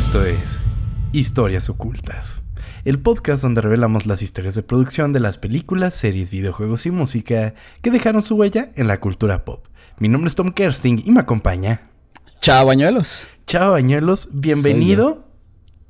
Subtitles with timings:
[0.00, 0.58] Esto es
[1.12, 2.40] Historias Ocultas,
[2.86, 7.52] el podcast donde revelamos las historias de producción de las películas, series, videojuegos y música
[7.82, 9.66] que dejaron su huella en la cultura pop.
[9.98, 11.90] Mi nombre es Tom Kersting y me acompaña.
[12.40, 13.26] Chao, bañuelos.
[13.46, 14.30] Chao, bañuelos.
[14.32, 15.28] Bienvenido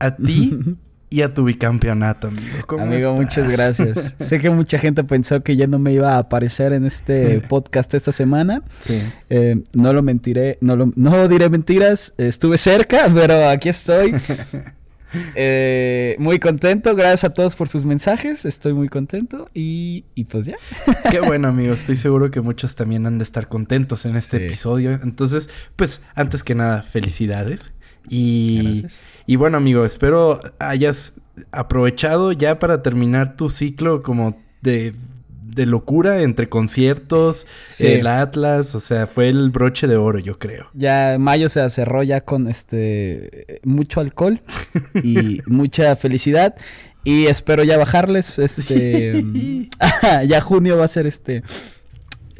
[0.01, 0.59] a ti
[1.13, 2.59] y a tu bicampeonato, amigo.
[2.67, 4.15] ¿Cómo amigo, muchas gracias.
[4.21, 7.93] sé que mucha gente pensó que ya no me iba a aparecer en este podcast
[7.95, 8.63] esta semana.
[8.79, 9.03] Sí.
[9.29, 12.15] Eh, no lo mentiré, no, lo, no diré mentiras.
[12.17, 14.15] Estuve cerca, pero aquí estoy.
[15.35, 20.47] Eh, muy contento, gracias a todos por sus mensajes, estoy muy contento y, y pues
[20.47, 20.55] ya.
[21.11, 24.93] Qué bueno amigo, estoy seguro que muchos también han de estar contentos en este episodio.
[25.03, 27.73] Entonces, pues antes que nada, felicidades.
[28.09, 28.87] Y,
[29.27, 31.15] y bueno, amigo, espero hayas
[31.53, 34.95] aprovechado ya para terminar tu ciclo como de,
[35.43, 37.47] de locura entre conciertos,
[37.81, 40.69] el Atlas, o sea, fue el broche de oro, yo creo.
[40.75, 44.43] Ya mayo se cerró ya con este mucho alcohol
[45.03, 46.55] y mucha felicidad
[47.03, 49.25] y espero ya bajarles este
[50.27, 51.43] ya junio va a ser este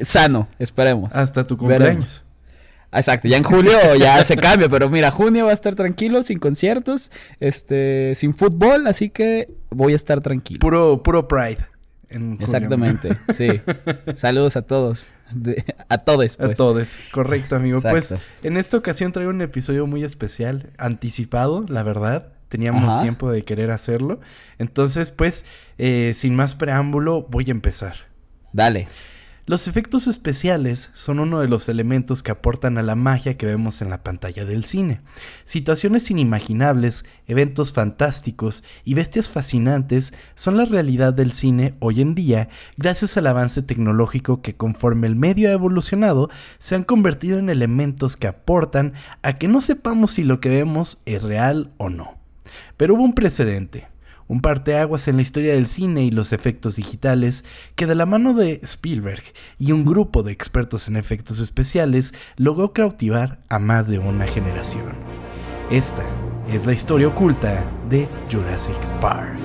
[0.01, 1.13] sano, esperemos.
[1.13, 2.20] Hasta tu cumpleaños.
[2.93, 6.39] Exacto, ya en julio ya se cambia, pero mira, junio va a estar tranquilo, sin
[6.39, 10.59] conciertos, este, sin fútbol, así que voy a estar tranquilo.
[10.59, 11.71] Puro, puro Pride.
[12.39, 13.47] Exactamente, sí.
[14.15, 15.07] Saludos a todos.
[15.87, 16.51] a todos, pues.
[16.51, 17.79] A todos, correcto, amigo.
[17.81, 22.33] Pues en esta ocasión traigo un episodio muy especial, anticipado, la verdad.
[22.49, 24.19] Teníamos tiempo de querer hacerlo.
[24.57, 25.45] Entonces, pues,
[25.77, 27.95] eh, sin más preámbulo, voy a empezar.
[28.51, 28.87] Dale.
[29.51, 33.81] Los efectos especiales son uno de los elementos que aportan a la magia que vemos
[33.81, 35.01] en la pantalla del cine.
[35.43, 42.47] Situaciones inimaginables, eventos fantásticos y bestias fascinantes son la realidad del cine hoy en día
[42.77, 48.15] gracias al avance tecnológico que conforme el medio ha evolucionado se han convertido en elementos
[48.15, 52.17] que aportan a que no sepamos si lo que vemos es real o no.
[52.77, 53.90] Pero hubo un precedente
[54.31, 57.43] un parteaguas en la historia del cine y los efectos digitales,
[57.75, 59.21] que de la mano de Spielberg
[59.59, 64.93] y un grupo de expertos en efectos especiales logró cautivar a más de una generación.
[65.69, 66.05] Esta
[66.47, 69.41] es la historia oculta de Jurassic Park.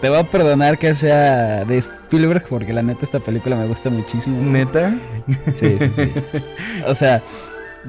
[0.00, 3.90] Te voy a perdonar que sea de Spielberg porque la neta esta película me gusta
[3.90, 4.40] muchísimo.
[4.40, 4.96] ¿Neta?
[5.54, 6.12] Sí, sí, sí.
[6.86, 7.20] O sea,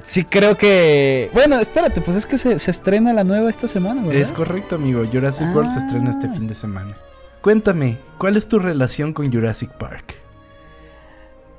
[0.03, 1.30] sí creo que...
[1.34, 4.19] Bueno, espérate, pues es que se, estrena la nueva esta semana, ¿verdad?
[4.19, 5.06] Es correcto, amigo.
[5.12, 6.34] Jurassic World se estrena este ah.
[6.34, 6.98] fin de semana.
[7.42, 10.16] Cuéntame, ¿cuál es tu relación con Jurassic Park?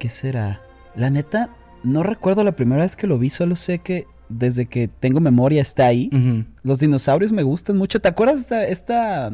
[0.00, 0.62] ¿Qué será?
[0.96, 1.50] La neta,
[1.84, 5.62] no recuerdo la primera vez que lo vi, solo sé que desde que tengo memoria
[5.62, 6.10] está ahí.
[6.62, 8.00] Los dinosaurios me gustan mucho.
[8.00, 9.32] ¿Te acuerdas esta, esta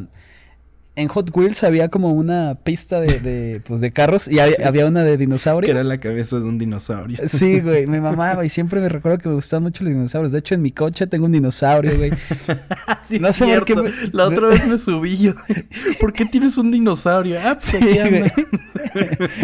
[0.97, 5.03] en Hot Wheels había como una pista de, de, pues de carros y había una
[5.03, 5.65] de dinosaurio.
[5.67, 7.19] Que era la cabeza de un dinosaurio.
[7.27, 10.33] Sí, güey, me mamaba y siempre me recuerdo que me gustaban mucho los dinosaurios.
[10.33, 12.11] De hecho, en mi coche tengo un dinosaurio, güey.
[13.07, 13.75] sí, no sé por qué.
[14.11, 15.33] La otra vez me subí yo.
[15.99, 17.39] ¿Por qué tienes un dinosaurio?
[17.43, 17.77] Ah, pues sí,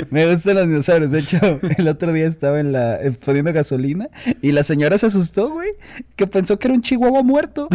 [0.09, 1.12] me gustan los dinosaurios.
[1.12, 1.38] De hecho,
[1.78, 4.09] el otro día estaba en la eh, poniendo gasolina
[4.42, 5.69] y la señora se asustó, güey,
[6.16, 7.68] que pensó que era un chihuahua muerto.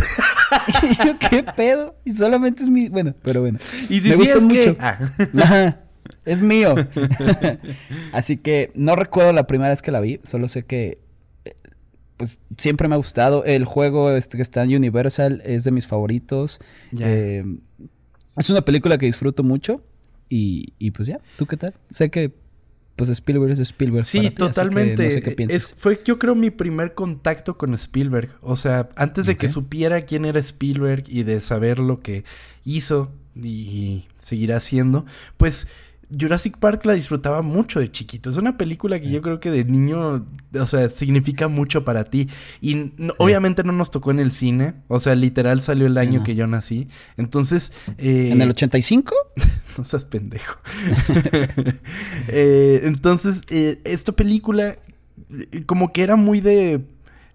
[0.83, 1.94] y yo, ¿qué pedo?
[2.05, 2.88] Y solamente es mi.
[2.88, 3.61] Bueno, pero bueno.
[3.89, 4.77] Y si me sí es mucho.
[4.81, 5.77] Ah.
[6.25, 6.75] es mío.
[8.12, 10.99] Así que no recuerdo la primera vez que la vi, solo sé que
[11.45, 11.55] eh,
[12.17, 13.45] pues siempre me ha gustado.
[13.45, 16.61] El juego este que está en Universal es de mis favoritos.
[16.99, 17.44] Eh,
[18.37, 19.82] es una película que disfruto mucho.
[20.31, 21.75] Y, y pues ya, ¿tú qué tal?
[21.88, 22.35] Sé que
[22.99, 24.05] pues Spielberg es Spielberg.
[24.05, 25.23] Sí, totalmente.
[25.55, 28.32] es, fue yo creo mi primer contacto con Spielberg.
[28.41, 32.25] O sea, antes de que supiera quién era Spielberg y de saber lo que
[32.64, 33.12] hizo
[33.43, 35.06] y seguirá haciendo,
[35.37, 35.69] pues
[36.19, 38.31] Jurassic Park la disfrutaba mucho de chiquito.
[38.31, 40.26] Es una película que yo creo que de niño,
[40.58, 42.29] o sea, significa mucho para ti.
[42.61, 44.75] Y obviamente no nos tocó en el cine.
[44.88, 46.88] O sea, literal salió el año que yo nací.
[47.17, 47.75] Entonces...
[47.99, 49.14] Eh, ¿En el 85?
[49.79, 50.58] no seas pendejo.
[52.29, 54.79] Eh, entonces, eh, esta película
[55.67, 56.85] como que era muy de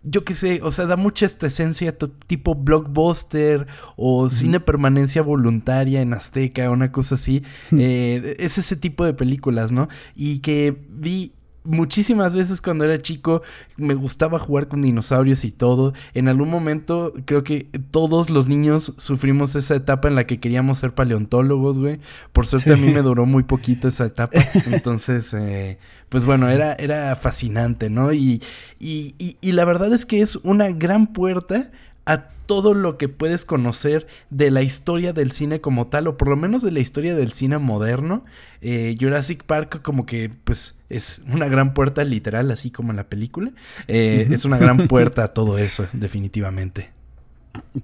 [0.03, 1.97] yo qué sé, o sea, da mucha esta esencia
[2.27, 7.43] tipo blockbuster o cine permanencia voluntaria en Azteca, una cosa así.
[7.71, 9.87] Eh, es ese tipo de películas, ¿no?
[10.15, 11.33] Y que vi
[11.63, 13.41] muchísimas veces cuando era chico
[13.77, 15.93] me gustaba jugar con dinosaurios y todo.
[16.13, 20.79] En algún momento creo que todos los niños sufrimos esa etapa en la que queríamos
[20.79, 21.99] ser paleontólogos, güey.
[22.31, 24.39] Por suerte a mí me duró muy poquito esa etapa.
[24.65, 25.77] Entonces, eh,
[26.09, 28.13] pues bueno, era, era fascinante, ¿no?
[28.13, 28.41] Y,
[28.79, 31.71] y, y, y la verdad es que es una gran puerta
[32.05, 36.27] a todo lo que puedes conocer de la historia del cine como tal, o por
[36.27, 38.25] lo menos de la historia del cine moderno.
[38.61, 43.09] Eh, Jurassic Park como que pues es una gran puerta literal, así como en la
[43.09, 43.51] película.
[43.87, 46.92] Eh, es una gran puerta a todo eso, definitivamente.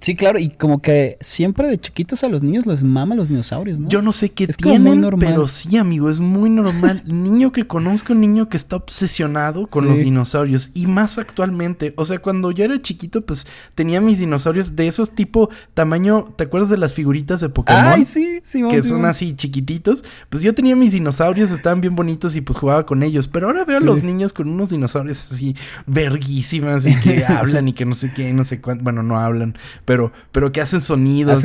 [0.00, 3.80] Sí, claro, y como que siempre de chiquitos a los niños les mama los dinosaurios,
[3.80, 3.88] ¿no?
[3.88, 7.02] Yo no sé qué tienen, pero sí, amigo, es muy normal.
[7.06, 11.92] niño que conozco, un niño que está obsesionado con los dinosaurios y más actualmente.
[11.96, 16.44] O sea, cuando yo era chiquito, pues tenía mis dinosaurios de esos tipo tamaño, ¿te
[16.44, 17.82] acuerdas de las figuritas de Pokémon?
[17.84, 20.04] Ay, sí, sí, Que son así chiquititos.
[20.28, 23.26] Pues yo tenía mis dinosaurios, estaban bien bonitos y pues jugaba con ellos.
[23.26, 25.56] Pero ahora veo a los niños con unos dinosaurios así
[25.86, 28.84] verguísimas y que hablan y que no sé qué, no sé cuánto.
[28.84, 31.44] Bueno, no hablan pero, pero que hacen sonidos.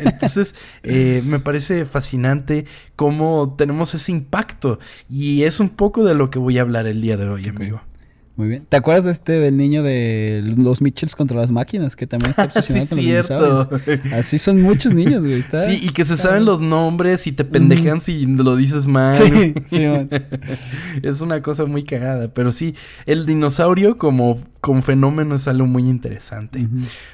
[0.00, 2.66] Entonces, eh, me parece fascinante
[2.96, 4.78] cómo tenemos ese impacto.
[5.08, 7.82] Y es un poco de lo que voy a hablar el día de hoy, amigo.
[8.38, 8.66] Muy bien.
[8.68, 11.96] ¿Te acuerdas de este del niño de los Mitchells contra las máquinas?
[11.96, 13.68] Que también está obsesionado sí, con cierto.
[13.72, 15.42] los Así son muchos niños, güey.
[15.42, 19.16] sí, y que se saben los nombres y te pendejan si lo dices mal.
[19.16, 20.08] Sí, sí, man.
[21.02, 22.32] es una cosa muy cagada.
[22.32, 22.76] Pero sí,
[23.06, 26.64] el dinosaurio como, como fenómeno es algo muy interesante.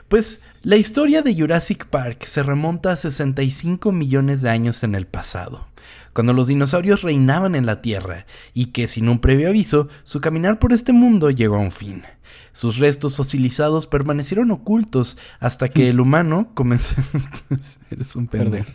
[0.09, 5.07] Pues la historia de Jurassic Park se remonta a 65 millones de años en el
[5.07, 5.69] pasado
[6.15, 8.25] cuando los dinosaurios reinaban en la Tierra,
[8.55, 12.03] y que sin un previo aviso, su caminar por este mundo llegó a un fin.
[12.53, 16.95] Sus restos fosilizados permanecieron ocultos hasta que el humano comenzó.
[17.91, 18.71] Eres un pendejo.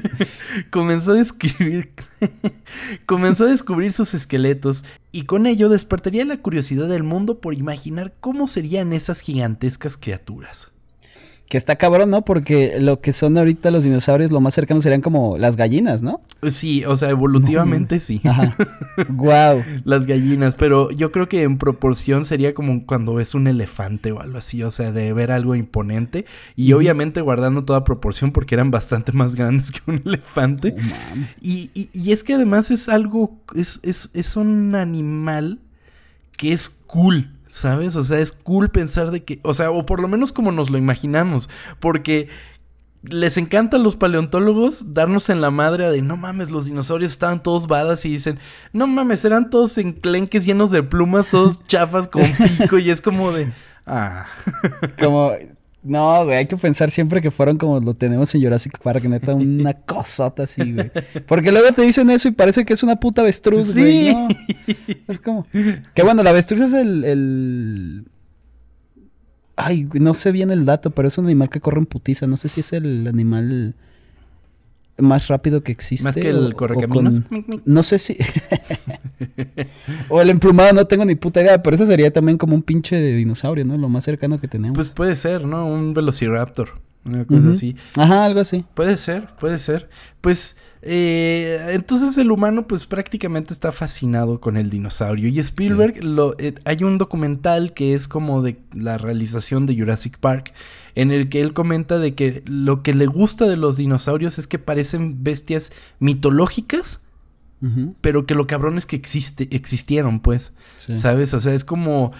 [0.70, 1.92] comenzó a describir.
[3.06, 8.14] comenzó a descubrir sus esqueletos y con ello despertaría la curiosidad del mundo por imaginar
[8.18, 10.73] cómo serían esas gigantescas criaturas.
[11.54, 12.24] Que está cabrón, ¿no?
[12.24, 16.20] Porque lo que son ahorita los dinosaurios, lo más cercano serían como las gallinas, ¿no?
[16.50, 18.20] Sí, o sea, evolutivamente sí.
[18.24, 18.56] Ajá.
[19.08, 19.62] Wow.
[19.84, 24.20] las gallinas, pero yo creo que en proporción sería como cuando ves un elefante o
[24.20, 26.24] algo así, o sea, de ver algo imponente.
[26.56, 30.74] Y obviamente guardando toda proporción porque eran bastante más grandes que un elefante.
[31.40, 35.60] y, y, y, es que además es algo, es, es, es un animal
[36.36, 37.30] que es cool.
[37.46, 37.96] ¿Sabes?
[37.96, 40.70] O sea, es cool pensar de que, o sea, o por lo menos como nos
[40.70, 41.48] lo imaginamos,
[41.78, 42.28] porque
[43.02, 47.42] les encanta a los paleontólogos darnos en la madre de no mames, los dinosaurios estaban
[47.42, 48.38] todos badas y dicen,
[48.72, 52.24] no mames, eran todos enclenques llenos de plumas, todos chafas con
[52.58, 53.52] pico y es como de,
[53.86, 54.26] ah.
[54.98, 55.32] Como,
[55.84, 59.34] no, güey, hay que pensar siempre que fueron como lo tenemos en Jurassic Park, neta,
[59.34, 60.90] una cosota así, güey.
[61.26, 64.12] Porque luego te dicen eso y parece que es una puta avestruz, güey.
[64.12, 64.28] No.
[65.06, 65.46] Es como.
[65.94, 68.04] Que bueno, la avestruz es el, el.
[69.56, 72.26] Ay, no sé bien el dato, pero es un animal que corre en putiza.
[72.26, 73.74] No sé si es el animal
[74.98, 76.04] más rápido que existe.
[76.04, 77.20] Más que el correcaminos.
[77.64, 78.16] No sé si.
[80.08, 82.96] o el emplumado, no tengo ni puta idea, pero eso sería también como un pinche
[82.96, 83.76] de dinosaurio, ¿no?
[83.76, 84.76] Lo más cercano que tenemos.
[84.76, 85.66] Pues puede ser, ¿no?
[85.66, 86.80] Un velociraptor.
[87.04, 87.76] Una cosa así.
[87.96, 88.64] Ajá, algo así.
[88.74, 89.90] Puede ser, puede ser.
[90.22, 95.28] Pues eh, entonces el humano pues prácticamente está fascinado con el dinosaurio.
[95.28, 100.18] Y Spielberg, lo, eh, hay un documental que es como de la realización de Jurassic
[100.18, 100.52] Park,
[100.94, 104.46] en el que él comenta de que lo que le gusta de los dinosaurios es
[104.46, 107.00] que parecen bestias mitológicas
[108.02, 110.52] pero que lo cabrón es que existe, existieron, pues.
[110.96, 111.32] ¿Sabes?
[111.32, 112.12] O sea, es como.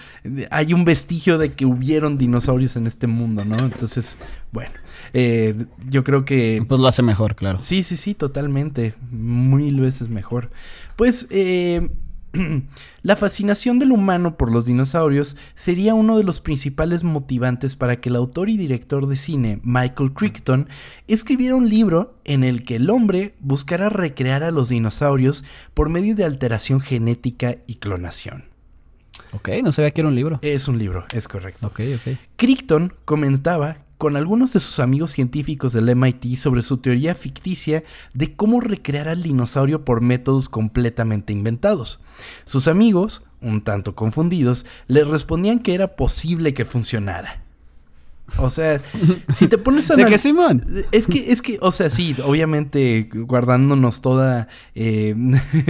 [0.50, 3.58] Hay un vestigio de que hubieron dinosaurios en este mundo, ¿no?
[3.58, 4.18] Entonces,
[4.52, 4.72] bueno.
[5.12, 6.64] Eh, yo creo que.
[6.66, 7.60] Pues lo hace mejor, claro.
[7.60, 8.94] Sí, sí, sí, totalmente.
[9.10, 10.50] Mil veces mejor.
[10.96, 11.88] Pues, eh,
[13.02, 18.08] La fascinación del humano por los dinosaurios sería uno de los principales motivantes para que
[18.08, 20.68] el autor y director de cine Michael Crichton
[21.06, 25.44] escribiera un libro en el que el hombre buscara recrear a los dinosaurios
[25.74, 28.44] por medio de alteración genética y clonación.
[29.32, 30.38] Ok, no sabía que era un libro.
[30.42, 31.66] Es un libro, es correcto.
[31.66, 32.16] Ok, ok.
[32.36, 38.34] Crichton comentaba con algunos de sus amigos científicos del MIT sobre su teoría ficticia de
[38.34, 42.00] cómo recrear al dinosaurio por métodos completamente inventados.
[42.44, 47.44] Sus amigos, un tanto confundidos, le respondían que era posible que funcionara.
[48.38, 48.80] O sea,
[49.32, 49.96] si te pones a...
[49.96, 50.64] ¿De qué, Simón?
[50.92, 54.48] Es que, es que, o sea, sí, obviamente guardándonos toda...
[54.74, 55.14] Eh,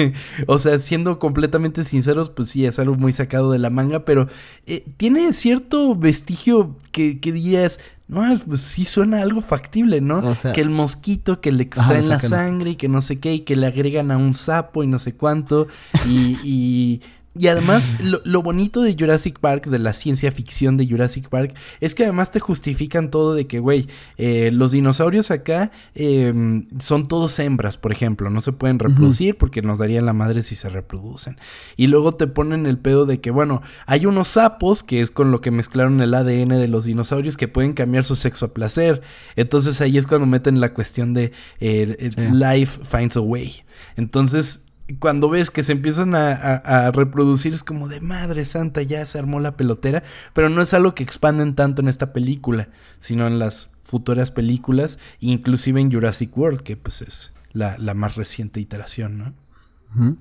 [0.46, 4.28] o sea, siendo completamente sinceros, pues sí, es algo muy sacado de la manga, pero
[4.66, 10.18] eh, tiene cierto vestigio que, que dirías, No, pues sí suena algo factible, ¿no?
[10.18, 13.18] O sea- que el mosquito que le Ajá, extraen la sangre y que no sé
[13.18, 15.68] qué, y que le agregan a un sapo y no sé cuánto.
[16.06, 17.00] Y, y,
[17.38, 21.54] y además, lo, lo bonito de Jurassic Park, de la ciencia ficción de Jurassic Park,
[21.80, 23.86] es que además te justifican todo de que, güey,
[24.18, 26.32] eh, los dinosaurios acá eh,
[26.78, 30.54] son todos hembras, por ejemplo, no se pueden reproducir porque nos darían la madre si
[30.54, 31.36] se reproducen.
[31.76, 35.30] Y luego te ponen el pedo de que, bueno, hay unos sapos, que es con
[35.30, 39.02] lo que mezclaron el ADN de los dinosaurios, que pueden cambiar su sexo a placer.
[39.36, 42.20] Entonces ahí es cuando meten la cuestión de eh, eh, Sí.
[42.32, 43.62] life finds a way.
[43.96, 44.63] Entonces,
[44.98, 49.04] cuando ves que se empiezan a, a- a reproducir, es como de madre santa, ya
[49.06, 50.02] se armó la pelotera.
[50.34, 54.98] Pero no es algo que expanden tanto en esta película, sino en las futuras películas,
[55.20, 60.14] inclusive en Jurassic World, que pues es la, la más reciente iteración, ¿no?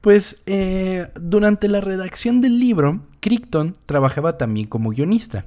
[0.00, 5.46] Pues eh, durante la redacción del libro, Crichton trabajaba también como guionista.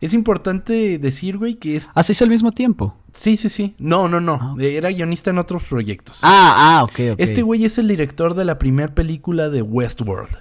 [0.00, 1.90] Es importante decir, güey, que es...
[1.94, 2.96] Ah, se hizo al mismo tiempo.
[3.12, 3.74] Sí, sí, sí.
[3.78, 4.38] No, no, no.
[4.40, 6.20] Ah, Era guionista en otros proyectos.
[6.22, 7.18] Ah, ah, ok, ok.
[7.18, 10.36] Este güey es el director de la primera película de Westworld.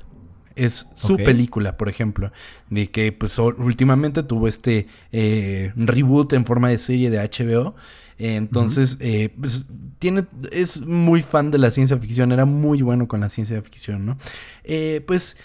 [0.55, 2.31] Es su película, por ejemplo.
[2.69, 7.75] De que pues últimamente tuvo este eh, reboot en forma de serie de HBO.
[8.17, 9.67] Entonces, eh, pues,
[9.99, 12.31] tiene, es muy fan de la ciencia ficción.
[12.31, 14.17] Era muy bueno con la ciencia ficción, ¿no?
[14.63, 15.37] Eh, pues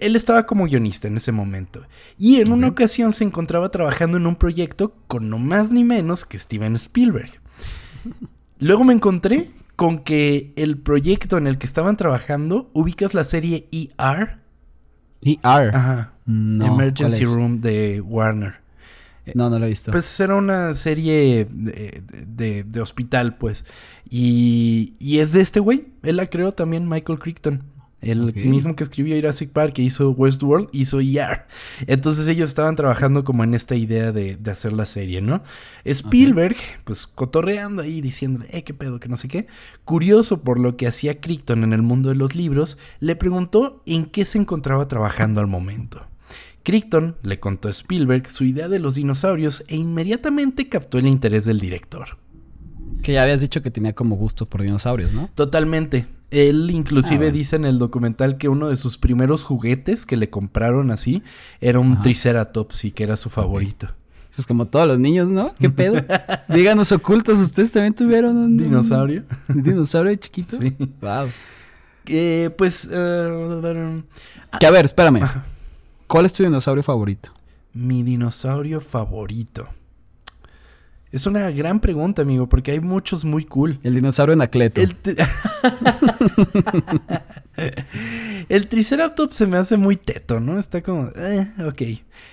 [0.00, 1.82] él estaba como guionista en ese momento.
[2.18, 6.24] Y en una ocasión se encontraba trabajando en un proyecto con no más ni menos
[6.24, 7.30] que Steven Spielberg.
[8.58, 13.68] Luego me encontré con que el proyecto en el que estaban trabajando, ubicas la serie
[13.72, 14.38] ER,
[15.22, 15.74] ER.
[15.74, 17.24] Ajá, No, Emergency.
[17.24, 18.62] Room de Warner.
[19.34, 19.90] No, no lo he visto.
[19.90, 23.64] Pues era una serie de, de- de hospital, pues.
[24.08, 25.86] Y, y es de este güey.
[26.02, 27.62] Él la creó también, Michael Crichton.
[28.04, 31.46] El mismo que escribió Jurassic Park, que hizo Westworld, hizo ER.
[31.86, 35.42] Entonces ellos estaban trabajando como en esta idea de, de hacer la serie, ¿no?
[35.84, 39.46] Spielberg, pues cotorreando ahí, diciendo, eh, qué pedo, que no sé qué.
[39.84, 44.06] Curioso por lo que hacía Crichton en el mundo de los libros, le preguntó en
[44.06, 46.06] qué se encontraba trabajando al momento.
[46.64, 51.44] Crichton le contó a Spielberg su idea de los dinosaurios e inmediatamente captó el interés
[51.44, 52.16] del director.
[53.02, 55.28] Que ya habías dicho que tenía como gusto por dinosaurios, ¿no?
[55.34, 56.06] Totalmente.
[56.34, 57.36] Él inclusive Ah, bueno.
[57.36, 61.22] dice en el documental que uno de sus primeros juguetes que le compraron así
[61.60, 62.02] era un Ajá.
[62.02, 63.88] Triceratops y que era su favorito.
[64.34, 65.54] Pues como todos los niños, ¿no?
[65.60, 66.04] ¿Qué pedo?
[66.48, 69.22] Díganos ocultos, ¿ustedes también tuvieron un ¿Dinosaurio?
[69.48, 70.58] un dinosaurio de chiquitos?
[70.58, 70.74] Sí.
[71.00, 71.28] Wow.
[72.06, 72.88] Eh, pues...
[72.92, 74.02] eh,
[74.58, 75.20] Que a ver, espérame.
[76.08, 77.30] ¿Cuál es tu dinosaurio favorito?
[77.72, 79.68] mi dinosaurio favorito.
[81.14, 83.78] Es una gran pregunta, amigo, porque hay muchos muy cool.
[83.84, 84.80] El dinosaurio Anacleto.
[84.80, 84.96] El,
[88.48, 90.58] el Triceratops se me hace muy teto, ¿no?
[90.58, 91.10] Está como...
[91.16, 91.82] Eh, ok.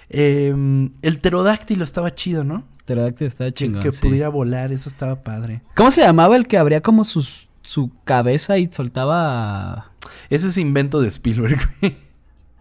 [0.09, 2.63] Em, el pterodáctilo estaba chido, ¿no?
[2.85, 3.81] Pterodáctilo estaba Que, chingón.
[3.83, 4.01] que sí.
[4.01, 5.61] pudiera volar, eso estaba padre.
[5.75, 9.91] ¿Cómo se llamaba el que abría como sus, su cabeza y soltaba...
[10.29, 11.59] Ese es invento de Spielberg.
[11.81, 11.95] güey.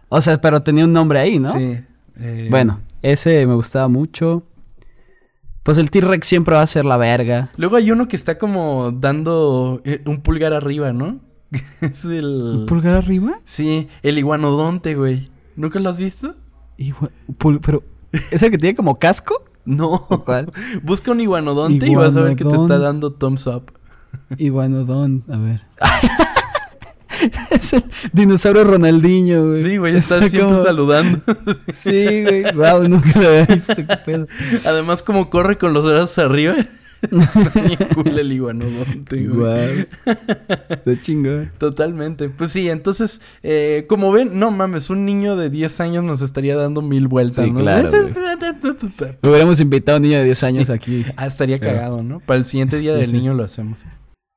[0.09, 1.51] O sea, pero tenía un nombre ahí, ¿no?
[1.51, 1.79] Sí.
[2.19, 4.45] eh, Bueno, ese me gustaba mucho.
[5.63, 7.51] Pues el T-Rex siempre va a ser la verga.
[7.57, 11.19] Luego hay uno que está como dando eh, un pulgar arriba, ¿no?
[11.81, 12.25] es el...
[12.61, 13.39] ¿Un pulgar arriba?
[13.43, 15.29] Sí, el iguanodonte, güey.
[15.55, 16.35] ¿Nunca lo has visto?
[16.79, 17.83] Igua- pul- pero,
[18.31, 19.43] ¿es el que tiene como casco?
[19.65, 19.89] No.
[20.09, 20.51] ¿O cuál?
[20.83, 23.71] Busca un iguanodonte y vas a ver que te está dando thumbs up.
[24.37, 25.61] Iguanodón, a ver.
[27.51, 29.61] es el dinosaurio Ronaldinho, güey.
[29.61, 31.19] Sí, güey, está siempre como- saludando.
[31.73, 32.43] Sí, güey.
[32.53, 34.27] Wow, nunca lo había visto, qué pedo.
[34.65, 36.55] Además, como corre con los brazos arriba.
[37.95, 39.35] Cool el iguanodonte, güey.
[39.35, 39.85] Wow.
[40.69, 41.51] Está chingón.
[41.57, 42.29] Totalmente.
[42.29, 46.55] Pues sí, entonces, eh, como ven, no mames, un niño de 10 años nos estaría
[46.55, 47.59] dando mil vueltas, Sí, ¿no?
[47.59, 47.89] claro,
[49.23, 51.03] Hubiéramos invitado a un niño de 10 años aquí.
[51.17, 52.19] Ah, estaría cagado, ¿no?
[52.19, 53.83] Para el siguiente día Sí, del niño lo hacemos.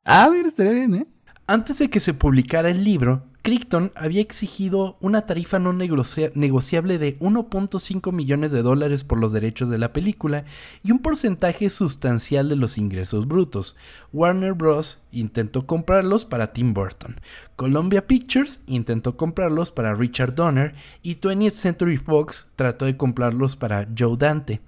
[0.05, 1.07] Ah, mira, estaría bien, ¿eh?
[1.47, 6.97] Antes de que se publicara el libro, Crichton había exigido una tarifa no negocia- negociable
[6.97, 10.47] de 1.5 millones de dólares por los derechos de la película
[10.83, 13.77] y un porcentaje sustancial de los ingresos brutos.
[14.15, 15.03] Warner Bros.
[15.13, 17.21] intentó comprarlos para Tim Burton.
[17.57, 23.89] Columbia Pictures intentó comprarlos para Richard Donner y 20th Century Fox trató de comprarlos para
[23.97, 24.61] Joe Dante.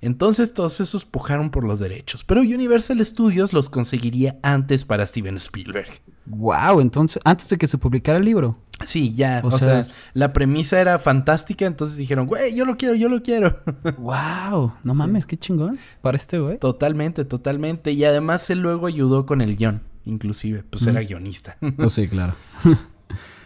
[0.00, 5.36] Entonces todos esos pujaron por los derechos, pero Universal Studios los conseguiría antes para Steven
[5.36, 5.88] Spielberg.
[6.26, 8.56] Wow, entonces, antes de que se publicara el libro.
[8.84, 9.40] Sí, ya.
[9.44, 13.08] O, O sea, sea, la premisa era fantástica, entonces dijeron, güey, yo lo quiero, yo
[13.08, 13.60] lo quiero.
[13.98, 15.78] Wow, no mames, qué chingón.
[16.02, 16.58] Para este güey.
[16.58, 17.92] totalmente, totalmente.
[17.92, 20.88] Y además él luego ayudó con el guion, inclusive, pues Mm.
[20.88, 21.56] era guionista.
[21.76, 22.34] Pues sí, claro.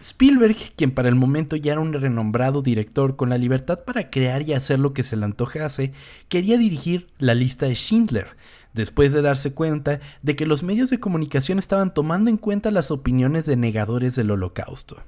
[0.00, 4.42] Spielberg, quien para el momento ya era un renombrado director con la libertad para crear
[4.42, 5.92] y hacer lo que se le antojase,
[6.28, 8.28] quería dirigir la lista de Schindler,
[8.74, 12.90] después de darse cuenta de que los medios de comunicación estaban tomando en cuenta las
[12.90, 15.02] opiniones de negadores del holocausto.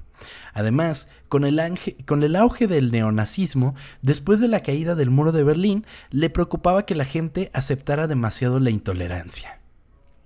[0.53, 1.59] Además, con el,
[2.05, 6.85] con el, auge del neonazismo, después de la caída del muro de Berlín, le preocupaba
[6.85, 9.60] que la gente aceptara demasiado la intolerancia.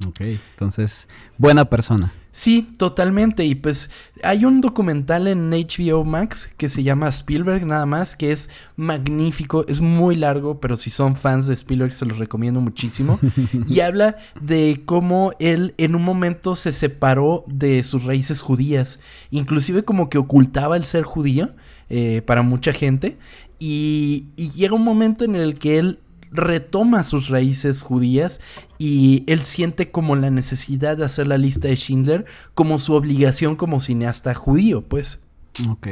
[0.08, 1.08] Ok, entonces,
[1.38, 2.14] buena persona.
[2.36, 3.46] Sí, totalmente.
[3.46, 3.90] Y pues
[4.22, 9.66] hay un documental en HBO Max que se llama Spielberg nada más, que es magnífico,
[9.70, 13.22] es muy largo, pero si son fans de Spielberg se los recomiendo muchísimo.
[13.70, 19.00] y habla de cómo él en un momento se separó de sus raíces judías,
[19.32, 21.56] inclusive como que ocultaba el ser judío
[21.90, 23.18] eh, para mucha gente.
[23.60, 26.00] Y, y llega un momento en el que él
[26.36, 28.42] retoma sus raíces judías
[28.78, 33.56] y él siente como la necesidad de hacer la lista de Schindler como su obligación
[33.56, 35.22] como cineasta judío, pues.
[35.70, 35.88] Ok.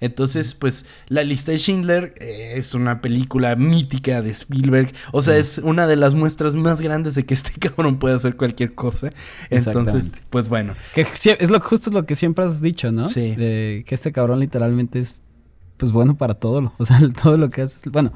[0.00, 4.92] Entonces, pues, La lista de Schindler eh, es una película mítica de Spielberg.
[5.12, 8.36] O sea, es una de las muestras más grandes de que este cabrón puede hacer
[8.36, 9.12] cualquier cosa.
[9.50, 10.74] Entonces, pues bueno.
[10.94, 11.06] Que
[11.38, 13.08] es lo justo lo que siempre has dicho, ¿no?
[13.08, 13.34] Sí.
[13.36, 15.22] que este cabrón literalmente es
[15.78, 16.72] pues bueno para todo.
[16.78, 17.88] O sea, todo lo que hace.
[17.88, 18.12] Bueno,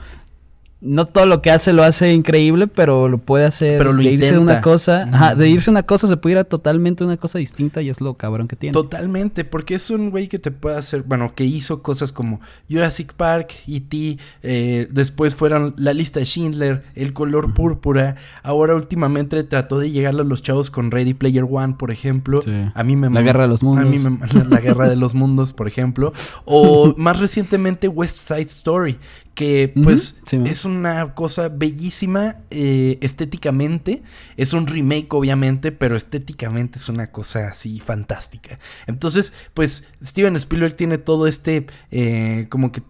[0.82, 4.32] no todo lo que hace lo hace increíble, pero lo puede hacer pero de irse
[4.32, 7.38] de una cosa, ajá, de irse una cosa se puede ir a totalmente una cosa
[7.38, 8.72] distinta y es lo cabrón que tiene.
[8.72, 13.12] Totalmente, porque es un güey que te puede hacer, bueno, que hizo cosas como Jurassic
[13.14, 19.78] Park, E.T., eh, después fueron la lista de Schindler, El color púrpura, ahora últimamente trató
[19.78, 22.40] de llegar a los chavos con Ready Player One, por ejemplo.
[22.74, 23.84] A mí me La Guerra de los Mundos.
[23.84, 26.12] A mí me la Guerra de los Mundos, por ejemplo,
[26.44, 28.98] o más recientemente West Side Story,
[29.34, 34.02] que pues es una cosa bellísima eh, estéticamente.
[34.36, 38.58] Es un remake obviamente, pero estéticamente es una cosa así fantástica.
[38.86, 42.82] Entonces, pues Steven Spielberg tiene todo este, eh, como que,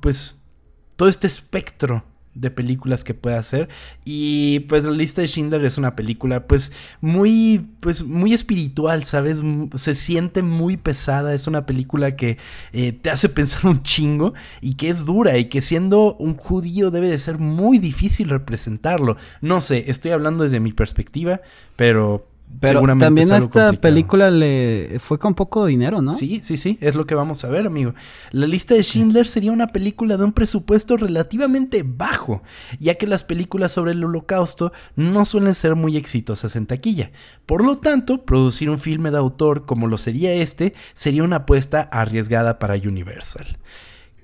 [0.00, 0.44] pues,
[0.96, 2.04] todo este espectro
[2.34, 3.68] de películas que puede hacer.
[4.04, 9.42] Y pues la lista de Schindler es una película pues muy pues muy espiritual sabes
[9.74, 11.34] se siente muy pesada.
[11.34, 12.38] Es una película que
[12.72, 16.90] eh, te hace pensar un chingo y que es dura y que siendo un judío
[16.90, 19.16] debe de ser muy difícil representarlo.
[19.40, 21.40] No sé estoy hablando desde mi perspectiva
[21.76, 22.26] pero
[22.60, 26.14] pero también a esta película le fue con poco dinero, ¿no?
[26.14, 27.94] Sí, sí, sí, es lo que vamos a ver, amigo.
[28.30, 32.42] La lista de Schindler sería una película de un presupuesto relativamente bajo,
[32.78, 37.10] ya que las películas sobre el holocausto no suelen ser muy exitosas en taquilla.
[37.46, 41.82] Por lo tanto, producir un filme de autor como lo sería este sería una apuesta
[41.82, 43.58] arriesgada para Universal.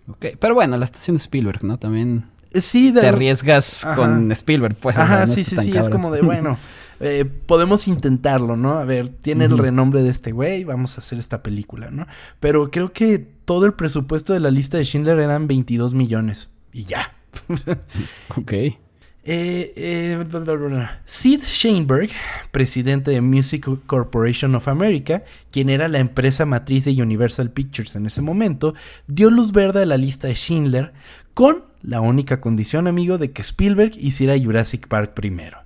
[0.09, 1.79] Ok, pero bueno, la está haciendo Spielberg, ¿no?
[1.79, 4.97] También sí, te arriesgas con Spielberg, pues.
[4.97, 6.59] Ajá, sí, sí, sí, es como de, bueno,
[7.01, 8.79] eh, podemos intentarlo, ¿no?
[8.79, 12.07] A ver, tiene el renombre de este güey, vamos a hacer esta película, ¿no?
[12.41, 16.85] Pero creo que todo el presupuesto de la lista de Schindler eran 22 millones y
[16.85, 17.15] ya.
[18.37, 18.53] ok.
[18.53, 22.11] Eh, eh, Sid Sheinberg,
[22.51, 28.07] presidente de Music Corporation of America, quien era la empresa matriz de Universal Pictures en
[28.07, 28.75] ese momento,
[29.07, 30.93] dio luz verde a la lista de Schindler
[31.35, 35.60] con la única condición, amigo, de que Spielberg hiciera Jurassic Park primero.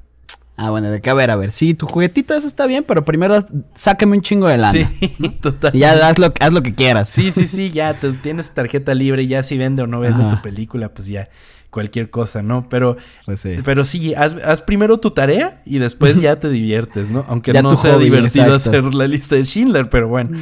[0.56, 1.50] Ah, bueno, de que a ver, a ver.
[1.50, 4.72] Sí, tu juguetito eso está bien, pero primero sáqueme un chingo de lana.
[4.72, 5.08] Sí,
[5.40, 5.72] total.
[5.72, 7.08] ya haz lo, haz lo que quieras.
[7.08, 10.40] Sí, sí, sí, ya te, tienes tarjeta libre, ya si vende o no vende tu
[10.42, 11.28] película, pues ya
[11.70, 12.68] cualquier cosa, ¿no?
[12.68, 13.56] Pero, pues sí.
[13.64, 17.24] pero sí, haz, primero tu tarea y después ya te diviertes, ¿no?
[17.26, 20.38] Aunque no sea divertido hacer la lista de Schindler, pero bueno.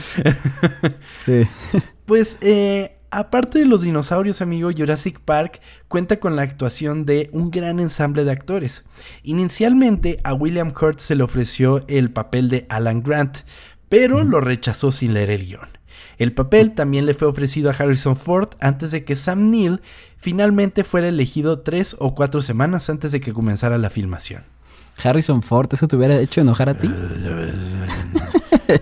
[1.25, 1.49] sí.
[2.05, 7.51] Pues, eh, Aparte de los dinosaurios, amigo, Jurassic Park cuenta con la actuación de un
[7.51, 8.87] gran ensamble de actores.
[9.23, 13.41] Inicialmente a William Hurt se le ofreció el papel de Alan Grant,
[13.91, 15.69] pero lo rechazó sin leer el guion.
[16.17, 19.83] El papel también le fue ofrecido a Harrison Ford antes de que Sam Neill
[20.17, 24.45] finalmente fuera elegido tres o cuatro semanas antes de que comenzara la filmación.
[25.05, 26.91] Harrison Ford, ¿eso te hubiera hecho enojar a ti?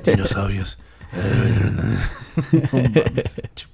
[0.05, 0.79] Dinosaurios.
[3.55, 3.71] tipo...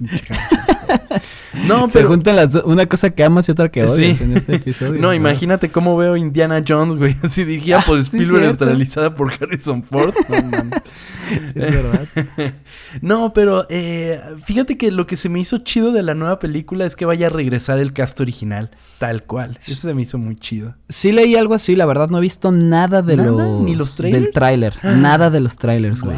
[1.66, 1.90] no, pero...
[1.90, 5.00] Se juntan las una cosa que amas y otra que odias en este episodio.
[5.00, 7.16] no, imagínate cómo veo Indiana Jones, güey.
[7.22, 8.54] Así dirigida por Spielberg,
[8.86, 10.14] sí, por Harrison Ford.
[10.28, 10.36] No,
[11.54, 12.08] es verdad.
[13.02, 16.86] no, pero eh, fíjate que lo que se me hizo chido de la nueva película
[16.86, 19.58] es que vaya a regresar el cast original, tal cual.
[19.60, 20.76] Eso se me hizo muy chido.
[20.88, 23.62] Sí leí algo así, la verdad no he visto nada de los...
[23.62, 24.24] ¿Ni los trailers?
[24.24, 24.74] Del tráiler.
[24.82, 26.16] nada de los trailers, güey.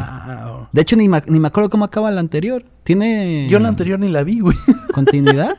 [0.73, 2.65] De hecho, ni, ni me acuerdo cómo acaba la anterior.
[2.83, 3.47] Tiene.
[3.47, 4.57] Yo la anterior ni la vi, güey.
[4.93, 5.57] ¿Continuidad?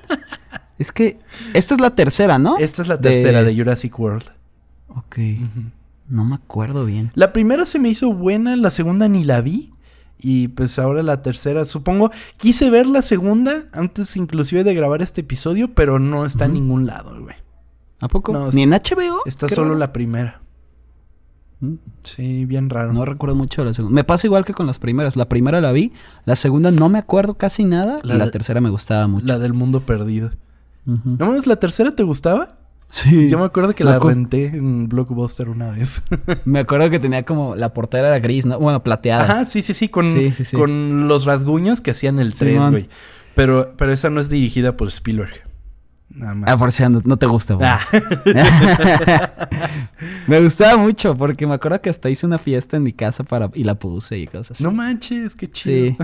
[0.78, 1.20] es que.
[1.54, 2.58] Esta es la tercera, ¿no?
[2.58, 4.24] Esta es la tercera de, Jurassic World.
[4.88, 5.18] Ok.
[6.08, 7.12] No me acuerdo bien.
[7.14, 9.72] La primera se me hizo buena, la segunda ni la vi.
[10.18, 15.20] Y pues ahora la tercera, supongo, quise ver la segunda antes inclusive de grabar este
[15.20, 17.36] episodio, pero no está en ningún lado, güey.
[18.00, 18.32] ¿A poco?
[18.32, 19.22] No, ¿Ni en HBO?
[19.26, 19.78] Está solo raro.
[19.78, 20.40] la primera.
[21.72, 22.92] Mm, Sí, bien raro.
[22.92, 23.94] No recuerdo mucho de la segunda.
[23.94, 25.16] Me pasa igual que con las primeras.
[25.16, 25.92] La primera la vi,
[26.24, 29.26] la segunda no me acuerdo casi nada La y la de- tercera me gustaba mucho.
[29.26, 30.30] La del mundo perdido.
[30.84, 32.56] ¿No mames, la tercera te gustaba?
[32.90, 33.28] Sí.
[33.28, 36.02] Yo me acuerdo que La renté en Blockbuster una vez.
[36.44, 38.60] Me acuerdo que tenía como la portera era gris, ¿no?
[38.60, 39.24] Bueno, plateada.
[39.24, 40.56] Ajá, sí, sí, sí, con, Sí, sí, sí.
[40.56, 42.70] con los rasguños que hacían el 3, Simón.
[42.70, 42.88] güey.
[43.34, 45.42] Pero, pero esa no es dirigida por Spielberg.
[46.10, 46.50] Nada más.
[46.50, 47.58] Ah, por si no, no te gusta.
[47.60, 47.80] Ah.
[50.28, 53.50] me gustaba mucho porque me acuerdo que hasta hice una fiesta en mi casa para
[53.54, 54.62] y la puse y cosas así.
[54.62, 55.96] no manches, qué chido.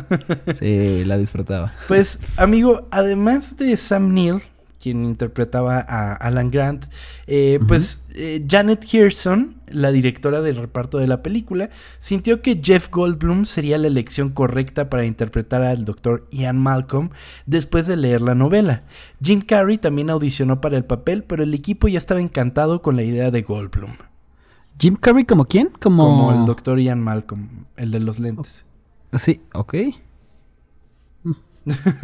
[0.48, 1.72] Sí, sí, la disfrutaba.
[1.86, 4.42] Pues, amigo, además de Sam Neill,
[4.80, 6.86] quien interpretaba a Alan Grant,
[7.26, 12.88] eh, pues eh, Janet Hirson, la directora del reparto de la película, sintió que Jeff
[12.90, 16.26] Goldblum sería la elección correcta para interpretar al Dr.
[16.30, 17.10] Ian Malcolm
[17.44, 18.84] después de leer la novela.
[19.22, 23.02] Jim Carrey también audicionó para el papel, pero el equipo ya estaba encantado con la
[23.02, 23.92] idea de Goldblum,
[24.78, 25.68] Jim Carrey como quién?
[25.78, 26.80] Como, como el Dr.
[26.80, 28.64] Ian Malcolm, el de los lentes.
[29.12, 29.74] Sí, ok.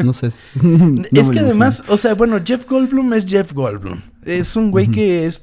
[0.03, 0.31] No sé.
[0.63, 4.01] No es que además, o sea, bueno, Jeff Goldblum es Jeff Goldblum.
[4.27, 5.43] Es un güey que es,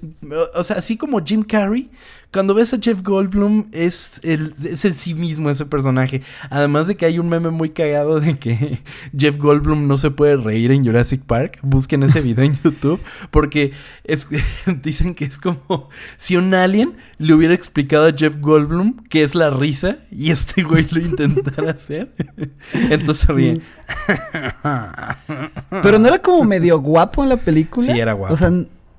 [0.53, 1.89] o sea, así como Jim Carrey,
[2.33, 6.23] cuando ves a Jeff Goldblum es el, es el sí mismo ese personaje.
[6.49, 8.79] Además de que hay un meme muy cagado de que
[9.17, 11.59] Jeff Goldblum no se puede reír en Jurassic Park.
[11.61, 13.71] Busquen ese video en YouTube porque
[14.03, 14.27] es,
[14.81, 19.35] dicen que es como si un alien le hubiera explicado a Jeff Goldblum qué es
[19.35, 22.11] la risa y este güey lo intentara hacer.
[22.73, 23.61] Entonces, bien.
[25.83, 27.85] Pero no era como medio guapo en la película.
[27.85, 28.33] Sí, era guapo.
[28.33, 28.51] O sea,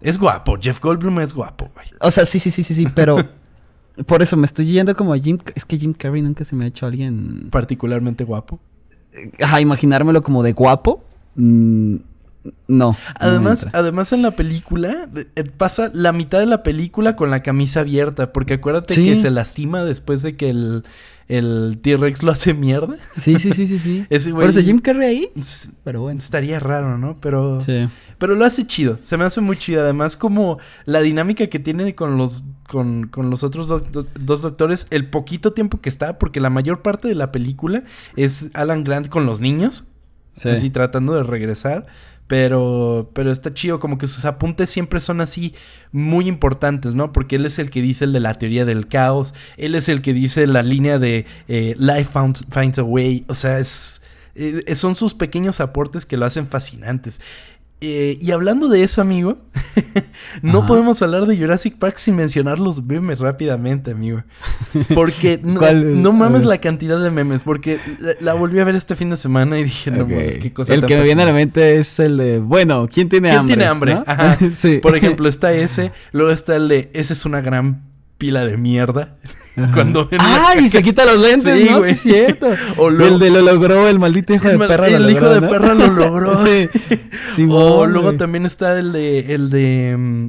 [0.05, 1.87] Es guapo, Jeff Goldblum es guapo, güey.
[2.01, 3.17] o sea, sí, sí, sí, sí, sí, pero
[4.07, 5.39] por eso me estoy yendo como a Jim.
[5.55, 7.49] Es que Jim Carrey nunca se me ha hecho alguien.
[7.51, 8.61] Particularmente guapo.
[9.41, 11.03] Ajá, imaginármelo como de guapo.
[11.37, 11.97] mm,
[12.69, 12.95] no.
[13.19, 17.81] Además, además en la película eh, pasa la mitad de la película con la camisa
[17.81, 19.05] abierta, porque acuérdate Sí.
[19.07, 20.85] que se lastima después de que el,
[21.29, 22.97] el T-Rex lo hace mierda.
[23.15, 24.07] Sí, sí, sí, sí, sí.
[24.11, 25.31] Ese Por eso güey- Jim Carrey ahí.
[25.85, 26.19] Pero bueno.
[26.19, 27.17] Estaría raro, ¿no?
[27.21, 27.89] Pero, Sí.
[28.19, 28.99] pero lo hace chido.
[29.03, 29.83] Se me hace muy chido.
[29.83, 34.87] Además, como la dinámica que tiene con los, con, con los otros do- dos doctores,
[34.91, 37.85] el poquito tiempo que está, porque la mayor parte de la película
[38.17, 39.85] es Alan Grant con los niños.
[40.37, 40.49] Sí.
[40.49, 41.87] así tratando de regresar.
[42.27, 45.55] Pero, pero está chido, como que sus apuntes siempre son así
[45.93, 47.13] muy importantes, ¿no?
[47.13, 50.01] Porque él es el que dice el de la teoría del caos, él es el
[50.01, 54.01] que dice la línea de eh, Life found- finds a way, o sea, es,
[54.37, 57.21] eh, son sus pequeños aportes que lo hacen fascinantes.
[57.81, 59.37] Eh, y hablando de eso, amigo,
[60.43, 60.67] no Ajá.
[60.69, 64.23] podemos hablar de Jurassic Park sin mencionar los memes rápidamente, amigo.
[64.95, 68.97] Porque no, no mames la cantidad de memes, porque la, la volví a ver este
[68.97, 70.11] fin de semana y dije, no Ok.
[70.11, 71.61] mames, qué cosa El tan que me viene a la fascinante".
[71.61, 72.39] mente es el de.
[72.39, 73.55] Bueno, ¿quién tiene ¿Quién hambre?
[73.55, 73.95] tiene hambre?
[73.97, 74.05] ¿no?
[74.07, 74.39] Ajá.
[74.53, 74.79] sí.
[74.79, 77.83] Por ejemplo, está ese, luego está el de, esa es una gran
[78.17, 79.19] pila de mierda.
[79.73, 80.55] Cuando ¡Ah!
[80.61, 81.79] Y se quita los lentes, Sí, ¿no?
[81.79, 81.95] güey.
[81.95, 82.49] Sí, es cierto.
[82.77, 84.89] O el de lo logró, el maldito hijo El de perra.
[84.89, 85.49] lo el hijo logró, de ¿no?
[85.49, 86.45] perra lo logró.
[86.45, 87.47] sí.
[87.49, 90.29] O luego también está el de, el de, mm,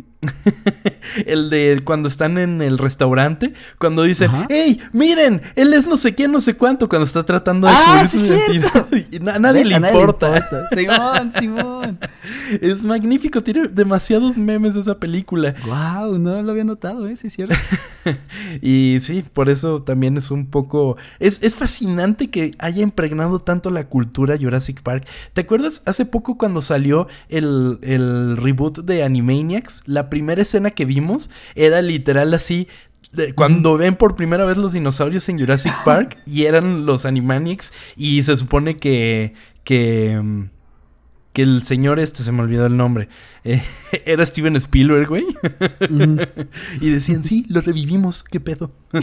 [1.26, 4.48] el de cuando están en el restaurante, cuando dicen, Ajá.
[4.50, 8.04] hey, miren, él es no sé quién, no sé cuánto, cuando está tratando de Ah,
[8.04, 9.16] cubrir sí, su.
[9.16, 10.48] Y na- nadie le importa.
[10.74, 12.00] Simón, Simón.
[12.62, 15.54] Es magnífico, tiene demasiados memes de esa película.
[15.66, 17.16] Wow, no lo había notado, ¿eh?
[17.16, 17.56] Sí, es cierto.
[18.62, 20.98] Y sí, por eso también es un poco...
[21.20, 25.08] Es, es fascinante que haya impregnado tanto la cultura Jurassic Park.
[25.34, 29.84] ¿Te acuerdas hace poco cuando salió el, el reboot de Animaniacs?
[29.86, 32.68] La primera escena que vimos era literal así...
[33.36, 38.24] cuando ven por primera vez los dinosaurios en Jurassic Park y eran los Animaniacs y
[38.24, 39.34] se supone que...
[39.64, 40.55] que mm,
[41.36, 43.10] que el señor este, se me olvidó el nombre,
[43.44, 43.62] eh,
[44.06, 45.26] era Steven Spielberg, güey.
[46.80, 48.72] Y decían, sí, lo revivimos, qué pedo.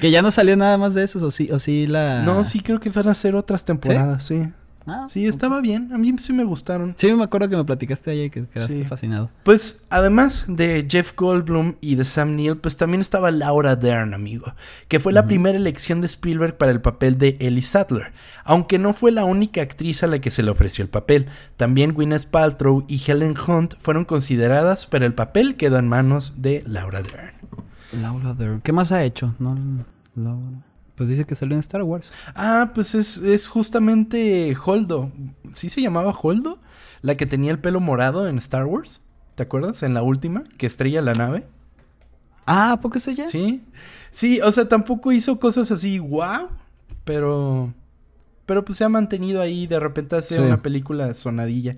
[0.00, 2.22] Que ya no salió nada más de esos, o sí, o sí la.
[2.24, 4.52] No, sí, creo que van a ser otras temporadas, sí.
[4.86, 6.92] Ah, Sí, estaba bien, a mí sí me gustaron.
[6.98, 8.84] Sí, me acuerdo que me platicaste ayer y que quedaste Sí.
[8.84, 9.30] fascinado.
[9.42, 14.52] Pues además de Jeff Goldblum y de Sam Neill, pues también estaba Laura Dern, amigo,
[14.88, 18.12] que fue la primera elección de Spielberg para el papel de Ellie Sattler,
[18.44, 21.26] aunque no fue la única actriz a la que se le ofreció el papel.
[21.56, 26.62] También Gwyneth Paltrow y Helen Hunt fueron consideradas, pero el papel quedó en manos de
[26.66, 27.32] Laura Dern.
[28.02, 28.60] Laura Dern.
[28.60, 29.34] ¿Qué más ha hecho?
[29.38, 29.56] No,
[30.14, 30.58] Laura.
[30.94, 32.12] Pues dice que salió en Star Wars.
[32.34, 35.10] Ah, pues es, es justamente Holdo.
[35.54, 36.60] ¿Sí se llamaba Holdo?
[37.02, 39.02] La que tenía el pelo morado en Star Wars.
[39.34, 39.82] ¿Te acuerdas?
[39.82, 41.46] En la última, que estrella la nave.
[42.46, 43.26] Ah, ¿por qué ya?
[43.26, 43.62] Sí.
[44.10, 46.48] Sí, o sea, tampoco hizo cosas así, wow,
[47.04, 47.72] pero
[48.46, 51.76] pero pues se ha mantenido ahí, de repente hace una película sonadilla.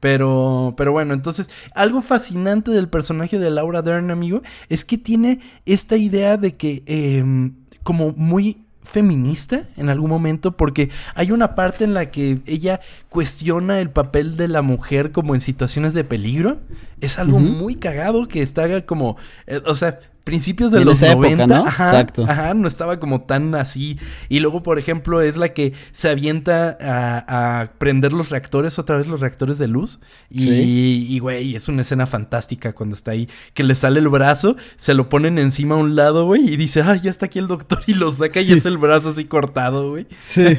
[0.00, 5.40] Pero, pero bueno, entonces, algo fascinante del personaje de Laura Dern, amigo, es que tiene
[5.64, 7.54] esta idea de que, em,
[7.86, 13.78] como muy feminista en algún momento porque hay una parte en la que ella cuestiona
[13.80, 16.58] el papel de la mujer como en situaciones de peligro.
[17.00, 21.64] Es algo muy cagado que está como, eh, o sea, principios de los 90, ¿no?
[21.64, 22.24] Ajá, Exacto.
[22.28, 23.96] Ajá, no estaba como tan así.
[24.28, 29.06] Y luego, por ejemplo, es la que se avienta a, prender los reactores, otra vez
[29.06, 30.00] los reactores de luz.
[30.28, 34.94] Y, güey, es una escena fantástica cuando está ahí, que le sale el brazo, se
[34.94, 37.78] lo ponen encima a un lado, güey, y dice, ay, ya está aquí el doctor,
[37.86, 40.08] y lo saca y es el brazo así cortado, güey.
[40.20, 40.42] Sí.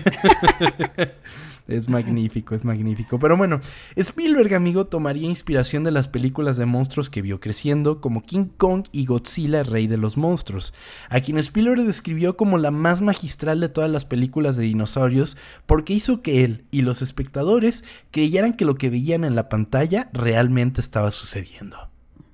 [1.68, 3.20] Es magnífico, es magnífico.
[3.20, 3.60] Pero bueno,
[3.96, 8.86] Spielberg, amigo, tomaría inspiración de las películas de monstruos que vio creciendo, como King Kong
[8.92, 10.74] y Godzilla, Rey de los Monstruos,
[11.10, 15.94] a quien Spielberg describió como la más magistral de todas las películas de dinosaurios, porque
[15.94, 20.80] hizo que él y los espectadores creyeran que lo que veían en la pantalla realmente
[20.80, 21.90] estaba sucediendo.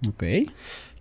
[0.08, 0.24] Ok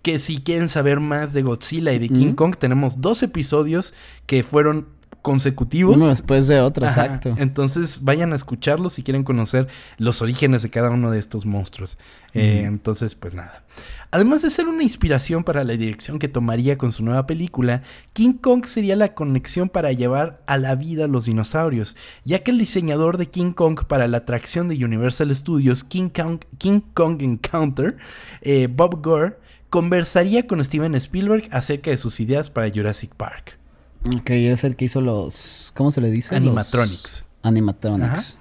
[0.03, 3.93] que si quieren saber más de Godzilla y de King Kong, tenemos dos episodios
[4.25, 4.89] que fueron
[5.23, 5.95] consecutivos.
[5.95, 7.33] Uno después de otro, exacto.
[7.37, 11.97] Entonces vayan a escucharlos si quieren conocer los orígenes de cada uno de estos monstruos.
[12.33, 13.63] Eh, entonces, pues nada.
[14.11, 18.33] Además de ser una inspiración para la dirección que tomaría con su nueva película, King
[18.33, 22.59] Kong sería la conexión para llevar a la vida a los dinosaurios, ya que el
[22.59, 27.95] diseñador de King Kong para la atracción de Universal Studios, King Kong, King Kong Encounter,
[28.41, 29.37] eh, Bob Gore,
[29.69, 33.62] conversaría con Steven Spielberg acerca de sus ideas para Jurassic Park.
[34.05, 35.71] Ok, es el que hizo los.
[35.75, 36.35] ¿Cómo se le dice?
[36.35, 37.25] Animatronics.
[37.41, 38.37] animatronics.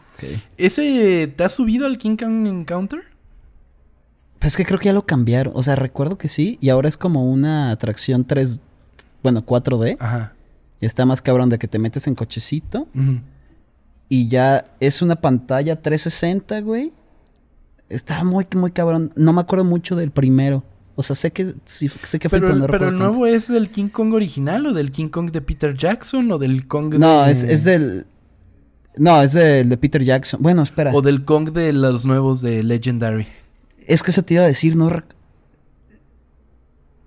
[0.57, 3.01] ¿Ese te ha subido al King Kong Encounter?
[4.39, 5.53] Pues que creo que ya lo cambiaron.
[5.57, 6.59] O sea, recuerdo que sí.
[6.61, 8.61] Y ahora es como una atracción 3.
[9.23, 9.97] Bueno, 4D.
[10.01, 10.35] Ajá.
[10.81, 12.89] Y está más cabrón de que te metes en cochecito.
[14.09, 16.93] Y ya es una pantalla 360, güey.
[17.89, 19.13] Está muy, muy cabrón.
[19.15, 20.65] No me acuerdo mucho del primero.
[20.95, 23.89] O sea, sé que, sé que fue pero, el Pero el nuevo es del King
[23.89, 27.33] Kong original o del King Kong de Peter Jackson o del Kong no, de...
[27.33, 28.07] es, es del...
[28.97, 30.43] No, es del de Peter Jackson.
[30.43, 30.93] Bueno, espera.
[30.93, 33.27] O del Kong de los nuevos de Legendary.
[33.87, 34.91] Es que eso te iba a decir, no...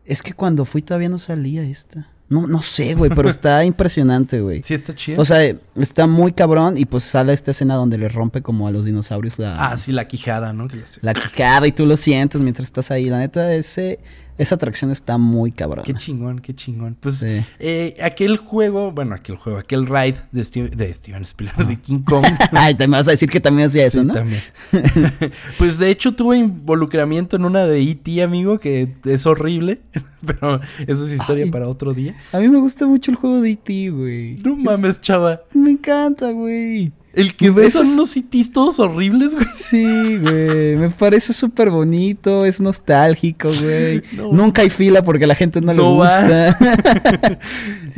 [0.04, 2.10] Es que cuando fui todavía no salía esta.
[2.28, 4.64] No, no sé, güey, pero está impresionante, güey.
[4.64, 5.22] Sí, está chido.
[5.22, 5.44] O sea,
[5.76, 9.38] está muy cabrón y pues sale esta escena donde le rompe como a los dinosaurios
[9.38, 9.72] la...
[9.72, 10.68] Ah, sí, la quijada, ¿no?
[11.02, 13.10] La quijada y tú lo sientes mientras estás ahí.
[13.10, 14.00] La neta, ese...
[14.38, 15.86] Esa atracción está muy cabrón.
[15.86, 16.98] Qué chingón, qué chingón.
[17.00, 22.00] Pues eh, aquel juego, bueno, aquel juego, aquel ride de, de Steven Spielberg, de King
[22.00, 22.26] Kong.
[22.52, 24.41] Ay, te me vas a decir que también hacía eso, sí, también.
[25.58, 29.80] pues de hecho tuve involucramiento en una de E.T., amigo, que es horrible.
[30.26, 32.15] Pero eso es historia para otro día.
[32.32, 34.36] A mí me gusta mucho el juego de E.T., güey.
[34.38, 35.41] No mames, chava.
[35.54, 36.91] Me encanta, güey.
[37.15, 39.47] El que ves son unos cities todos horribles, güey.
[39.56, 40.75] Sí, güey.
[40.75, 44.04] Me parece súper bonito, es nostálgico, güey.
[44.32, 46.58] Nunca hay fila porque a la gente no, le gusta.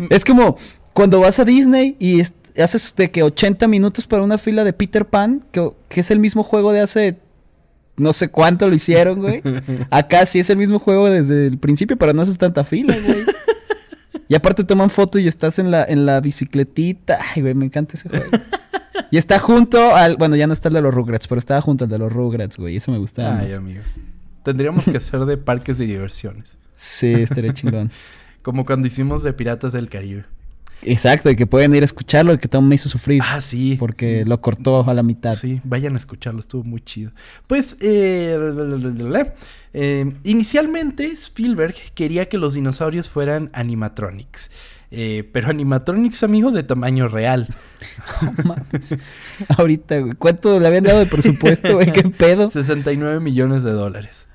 [0.09, 0.57] es como
[0.93, 2.21] cuando vas a Disney y
[2.61, 6.19] haces de que 80 minutos para una fila de Peter Pan, que, que es el
[6.19, 7.17] mismo juego de hace
[7.97, 9.41] no sé cuánto lo hicieron, güey.
[9.89, 13.25] Acá sí es el mismo juego desde el principio, pero no haces tanta fila, güey.
[14.29, 17.19] Y aparte toman foto y estás en la, en la bicicletita.
[17.33, 18.25] Ay, güey, me encanta ese juego.
[19.11, 20.17] Y está junto al.
[20.17, 22.57] Bueno, ya no está el de los Rugrats, pero estaba junto al de los Rugrats,
[22.57, 22.75] güey.
[22.75, 23.39] Eso me gustaba.
[23.39, 23.81] Ay, amigo.
[24.43, 26.57] Tendríamos que hacer de parques de diversiones.
[26.73, 27.91] Sí, estaría chingón.
[28.41, 30.25] Como cuando hicimos de Piratas del Caribe.
[30.83, 33.21] Exacto, y que pueden ir a escucharlo y que Tom me hizo sufrir.
[33.25, 33.75] Ah, sí.
[33.79, 35.35] Porque lo cortó a la mitad.
[35.35, 37.11] Sí, vayan a escucharlo, estuvo muy chido.
[37.47, 38.37] Pues, eh,
[39.73, 44.51] eh, inicialmente Spielberg quería que los dinosaurios fueran animatronics.
[44.89, 47.47] Eh, pero animatronics, amigo, de tamaño real.
[49.57, 50.13] Ahorita, güey.
[50.13, 51.91] ¿Cuánto le habían dado de presupuesto, güey?
[51.91, 52.49] ¿Qué pedo?
[52.51, 54.27] 69 millones de dólares.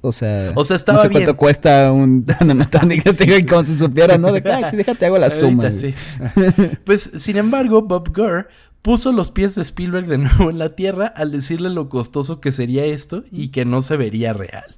[0.00, 3.44] O sea, o sea estaba no sé cuánto cuesta un animatronic sí.
[3.44, 4.32] como si supiera, ¿no?
[4.32, 5.70] De sí, déjate, hago la suma.
[5.72, 5.94] Sí.
[6.84, 8.48] pues, sin embargo, Bob Gurr
[8.80, 12.52] puso los pies de Spielberg de nuevo en la tierra al decirle lo costoso que
[12.52, 14.76] sería esto y que no se vería real.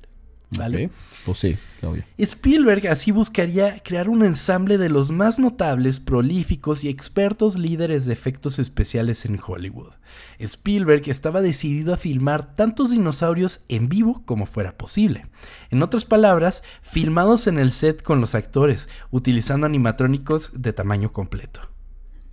[0.59, 0.91] ¿Vale?
[1.25, 2.05] Pues sí, obvio.
[2.19, 8.13] Spielberg así buscaría crear un ensamble de los más notables, prolíficos y expertos líderes de
[8.13, 9.93] efectos especiales en Hollywood.
[10.39, 15.27] Spielberg estaba decidido a filmar tantos dinosaurios en vivo como fuera posible.
[15.71, 21.61] En otras palabras, filmados en el set con los actores, utilizando animatrónicos de tamaño completo.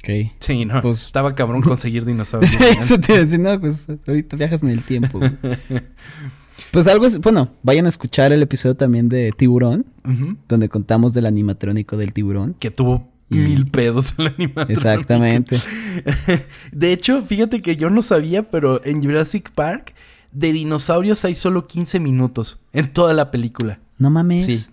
[0.03, 0.31] Ok.
[0.39, 0.81] Sí, no.
[0.81, 2.51] Pues, estaba cabrón conseguir dinosaurios.
[2.51, 5.19] sí, eso te decía, no, pues ahorita viajas en el tiempo.
[6.71, 9.85] Pues algo es, bueno, vayan a escuchar el episodio también de Tiburón,
[10.47, 12.55] donde contamos del animatrónico del tiburón.
[12.59, 14.71] Que tuvo Y- mil pedos en la animación.
[14.71, 15.59] Exactamente.
[16.71, 19.93] De hecho, fíjate que yo no sabía, pero en Jurassic Park,
[20.31, 23.79] de dinosaurios hay solo 15 minutos en toda la película.
[23.97, 24.45] No mames.
[24.45, 24.65] Sí.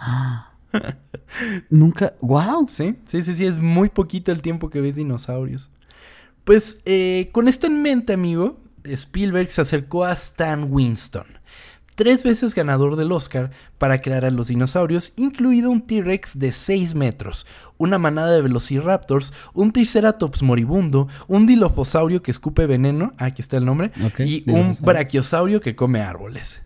[1.70, 2.14] Nunca.
[2.20, 2.66] ¡Wow!
[2.68, 5.70] Sí, sí, sí, sí, es muy poquito el tiempo que ves dinosaurios.
[6.44, 11.26] Pues eh, con esto en mente, amigo, Spielberg se acercó a Stan Winston,
[11.94, 16.94] tres veces ganador del Oscar, para crear a los dinosaurios, incluido un T-Rex de 6
[16.94, 23.42] metros, una manada de velociraptors, un Triceratops moribundo, un Dilophosaurio que escupe veneno, ah, aquí
[23.42, 24.74] está el nombre, y un.
[24.80, 26.62] Brachiosaurio que come árboles.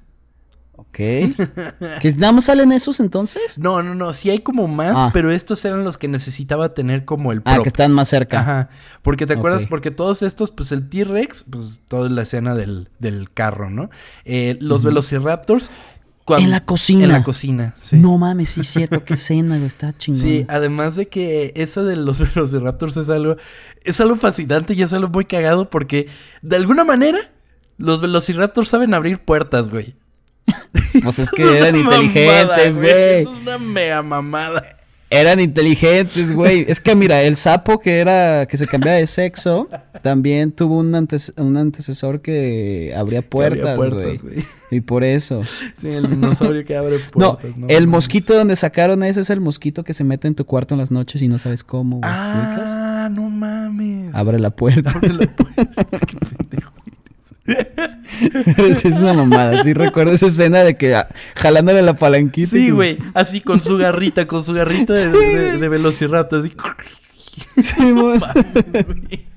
[0.76, 0.96] Ok.
[0.96, 3.58] ¿Que nada más salen esos entonces?
[3.58, 5.10] No, no, no, sí hay como más, Ah.
[5.12, 7.62] pero estos eran los que necesitaba tener como el Ah, prop.
[7.64, 8.40] que están más cerca.
[8.40, 8.68] Ajá.
[9.02, 13.30] Porque te acuerdas, porque todos estos, pues el T-Rex, pues toda la escena del, del
[13.32, 13.90] carro, ¿no?
[14.24, 15.70] Eh, los Velociraptors.
[16.38, 17.04] En la cocina.
[17.04, 17.96] En la cocina, sí.
[17.96, 19.04] No mames, sí, cierto.
[19.04, 19.66] Qué escena, güey.
[19.66, 20.20] Está chingón.
[20.22, 23.36] Sí, además de que eso de los Velociraptors es algo,
[23.84, 26.08] es algo fascinante y es algo muy cagado porque
[26.40, 27.18] de alguna manera
[27.76, 29.94] los Velociraptors saben abrir puertas, güey.
[31.02, 33.22] Pues es que eran inteligentes, güey.
[33.22, 34.64] Es una mega mamada.
[35.10, 36.64] Eran inteligentes, güey.
[36.68, 39.68] Es que mira, el sapo que era que se cambiaba de sexo
[40.02, 44.18] también tuvo un, antes- un antecesor que abría puertas, güey.
[44.72, 45.42] Y por eso.
[45.74, 47.44] Sí, el dinosaurio que abre No, puertas.
[47.68, 47.86] el mames.
[47.86, 50.90] mosquito donde sacaron ese es el mosquito que se mete en tu cuarto en las
[50.90, 52.00] noches y no sabes cómo.
[52.02, 54.12] Ah, no mames.
[54.14, 54.90] Abre la puerta.
[54.94, 55.84] Abre la puerta.
[56.06, 56.72] Qué pendejo.
[58.58, 59.62] Es una mamada.
[59.62, 62.48] Sí recuerdo esa escena de que ah, jalándole la palanquita.
[62.48, 62.98] Sí, güey.
[63.14, 65.08] Así con su garrita, con su garrita de, Sí.
[65.08, 66.40] de- de Velociraptor.
[66.40, 66.52] así.
[67.62, 67.74] Sí.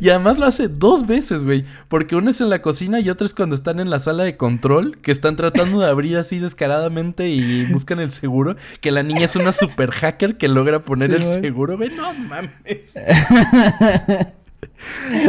[0.00, 1.64] Y además lo hace dos veces, güey.
[1.88, 4.36] Porque una es en la cocina y otra es cuando están en la sala de
[4.36, 8.56] control, que están tratando de abrir así descaradamente y buscan el seguro.
[8.80, 11.90] Que la niña es una super hacker que logra poner Sí, el seguro, güey.
[11.90, 12.50] No mames.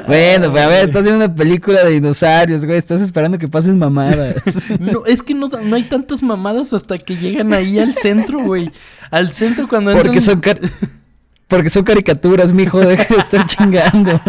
[0.08, 2.78] Bueno, pero a ver, estás haciendo una película de dinosaurios, güey.
[2.78, 4.36] Estás esperando que pasen mamadas.
[4.80, 8.72] No, es que no, no hay tantas mamadas hasta que llegan ahí al centro, güey.
[9.12, 10.08] Al centro cuando entran.
[10.08, 10.60] Porque son car-
[11.48, 14.20] Porque son caricaturas, mijo, deja de estar chingando.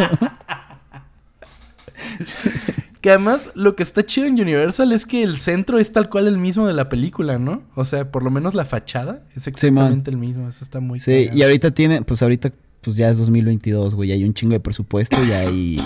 [3.00, 6.26] Que además lo que está chido en Universal es que el centro es tal cual
[6.26, 7.62] el mismo de la película, ¿no?
[7.74, 10.48] O sea, por lo menos la fachada es exactamente el mismo.
[10.48, 11.38] Eso está muy Sí, cagado.
[11.38, 12.50] y ahorita tiene, pues ahorita,
[12.86, 14.12] pues ya es 2022, güey.
[14.12, 15.76] Hay un chingo de presupuesto y hay.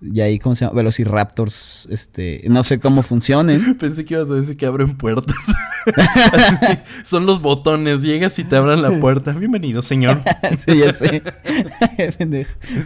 [0.00, 0.76] Y hay, ¿cómo se llama?
[0.76, 2.42] Velociraptors, este.
[2.48, 3.76] No sé cómo funcionen.
[3.78, 5.36] Pensé que ibas a decir que abren puertas.
[5.96, 8.02] Así, Son los botones.
[8.02, 9.32] Llegas y te abran la puerta.
[9.32, 10.20] Bienvenido, señor.
[10.56, 11.22] sí, ya sé.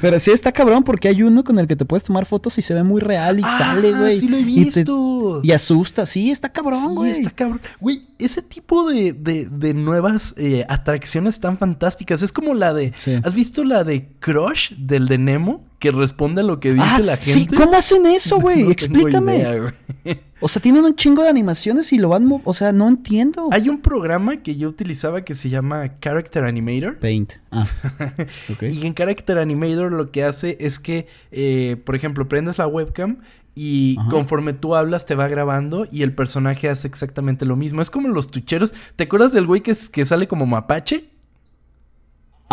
[0.01, 2.63] Pero sí está cabrón porque hay uno con el que te puedes tomar fotos y
[2.63, 4.19] se ve muy real y sale, Ah, güey.
[4.19, 5.41] sí lo he Y te- visto.
[5.43, 7.11] Y, asusta, sí, está cabrón, Sí, güey.
[7.11, 7.61] está cabrón.
[7.81, 12.23] Güey, ese tipo de, de- de nuevas eh, atracciones tan fantásticas.
[12.23, 12.93] Es como la de.
[12.99, 13.21] Sí.
[13.23, 15.67] ¿Has visto la de Crush del de Nemo?
[15.83, 17.57] Que responde a lo que dice Ah, la sí, gente.
[17.57, 18.63] ¿cómo hacen eso, güey?
[18.63, 19.37] No Explícame.
[19.39, 20.19] idea, güey.
[20.41, 23.49] O sea, tienen un chingo de animaciones y lo van, o sea, no entiendo.
[23.53, 26.99] Hay un programa que yo utilizaba que se llama Character Animator.
[26.99, 27.33] Paint.
[27.51, 27.67] Ah.
[28.61, 33.19] Y en Character Animator lo que hace es que, eh, por ejemplo, prendes la webcam
[33.55, 34.09] y Ajá.
[34.09, 37.83] conforme tú hablas te va grabando y el personaje hace exactamente lo mismo.
[37.83, 38.73] Es como los tucheros.
[38.97, 41.11] ¿Te acuerdas del güey que, es- que sale como mapache?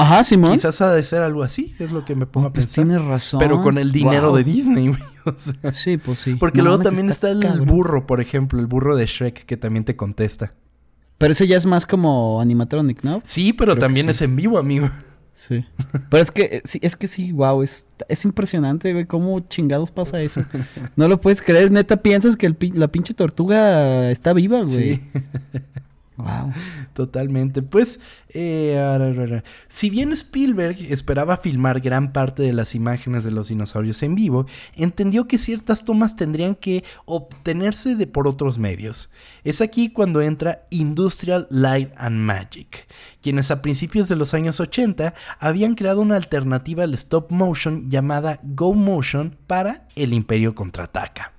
[0.01, 0.53] Ajá, Simón.
[0.53, 2.85] Quizás ha de ser algo así, es lo que me pongo a Pues pensar.
[2.85, 3.39] tienes razón.
[3.39, 4.38] Pero con el dinero Wow.
[4.38, 5.01] de Disney, güey.
[5.25, 5.71] o sea.
[5.71, 6.35] Sí, pues sí.
[6.35, 7.65] Porque No luego también está, el cabrón.
[7.67, 10.53] burro, por ejemplo, el burro de Shrek que también te contesta.
[11.17, 13.21] Pero ese ya es más como animatronic, ¿no?
[13.25, 14.12] Sí, pero Creo también sí.
[14.12, 14.89] es en vivo, amigo.
[15.33, 15.65] Sí.
[16.09, 20.19] Pero es que, sí, es que sí, wow, es, es impresionante, güey, cómo chingados pasa
[20.21, 20.43] eso.
[20.97, 24.95] No lo puedes creer, neta, piensas que el la pinche tortuga está viva, güey.
[24.95, 25.01] Sí.
[26.19, 26.51] Wow.
[26.93, 27.62] Totalmente.
[27.62, 29.43] Pues, eh, ara, ara, ara.
[29.67, 34.45] si bien Spielberg esperaba filmar gran parte de las imágenes de los dinosaurios en vivo,
[34.75, 39.12] entendió que ciertas tomas tendrían que obtenerse de por otros medios.
[39.43, 42.88] Es aquí cuando entra Industrial Light and Magic,
[43.21, 48.39] quienes a principios de los años 80 habían creado una alternativa al stop motion llamada
[48.44, 51.33] Go Motion para El Imperio contraataca.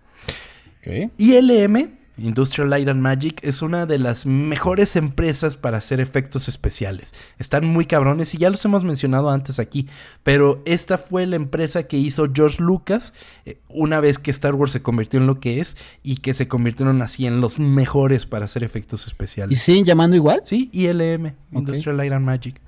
[0.80, 1.12] Ok.
[1.18, 7.14] ILM, Industrial Light and Magic, es una de las mejores empresas para hacer efectos especiales.
[7.38, 9.88] Están muy cabrones y ya los hemos mencionado antes aquí,
[10.22, 13.14] pero esta fue la empresa que hizo George Lucas
[13.44, 16.48] eh, una vez que Star Wars se convirtió en lo que es y que se
[16.48, 19.62] convirtieron así en los mejores para hacer efectos ¿Y especiales.
[19.62, 20.40] siguen llamando igual?
[20.44, 22.60] Sí, ILM, Industrial Light and Magic.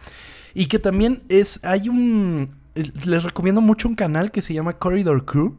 [0.55, 4.75] Y que también es, hay un, eh, les recomiendo mucho un canal que se llama
[4.75, 5.57] Corridor Crew,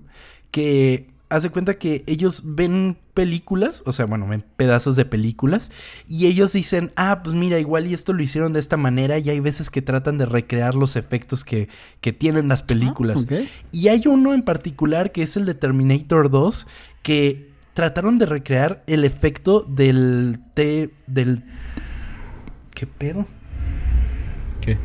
[0.52, 5.72] que haz de cuenta que ellos ven películas, o sea, bueno, ven pedazos de películas,
[6.08, 9.32] y ellos dicen, ah, pues mira, igual y esto lo hicieron de esta manera, y
[9.32, 11.70] hay veces que tratan de recrear los efectos que,
[12.02, 13.26] que tienen las películas.
[13.32, 13.42] Ah.
[13.72, 16.68] Y hay uno en particular que es el de Terminator 2,
[17.02, 21.44] que trataron de recrear el efecto del T, del...
[22.76, 23.26] ¿Qué pedo?
[24.62, 24.78] ¿Qué?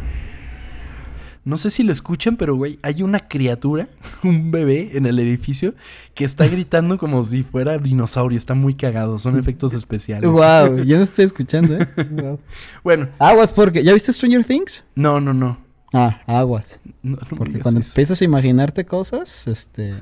[1.49, 3.88] No sé si lo escuchan, pero güey, hay una criatura,
[4.22, 5.72] un bebé en el edificio
[6.12, 8.36] que está gritando como si fuera dinosaurio.
[8.36, 10.30] Está muy cagado, son efectos especiales.
[10.30, 11.88] Wow, yo no estoy escuchando, ¿eh?
[12.11, 12.38] Guau.
[12.84, 13.82] Bueno, Aguas porque...
[13.82, 14.84] ¿Ya viste Stranger Things?
[14.94, 15.59] no, no, no.
[15.94, 16.80] Ah, aguas.
[17.03, 17.92] No, no me Porque cuando eso.
[17.92, 19.94] empiezas a imaginarte cosas, este...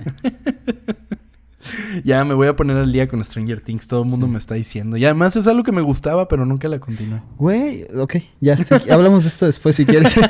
[2.05, 4.55] Ya me voy a poner al día con Stranger Things, todo el mundo me está
[4.55, 4.97] diciendo.
[4.97, 7.23] Y además es algo que me gustaba, pero nunca la continué.
[7.37, 10.15] Güey, ok, ya, sí, hablamos de esto después si quieres.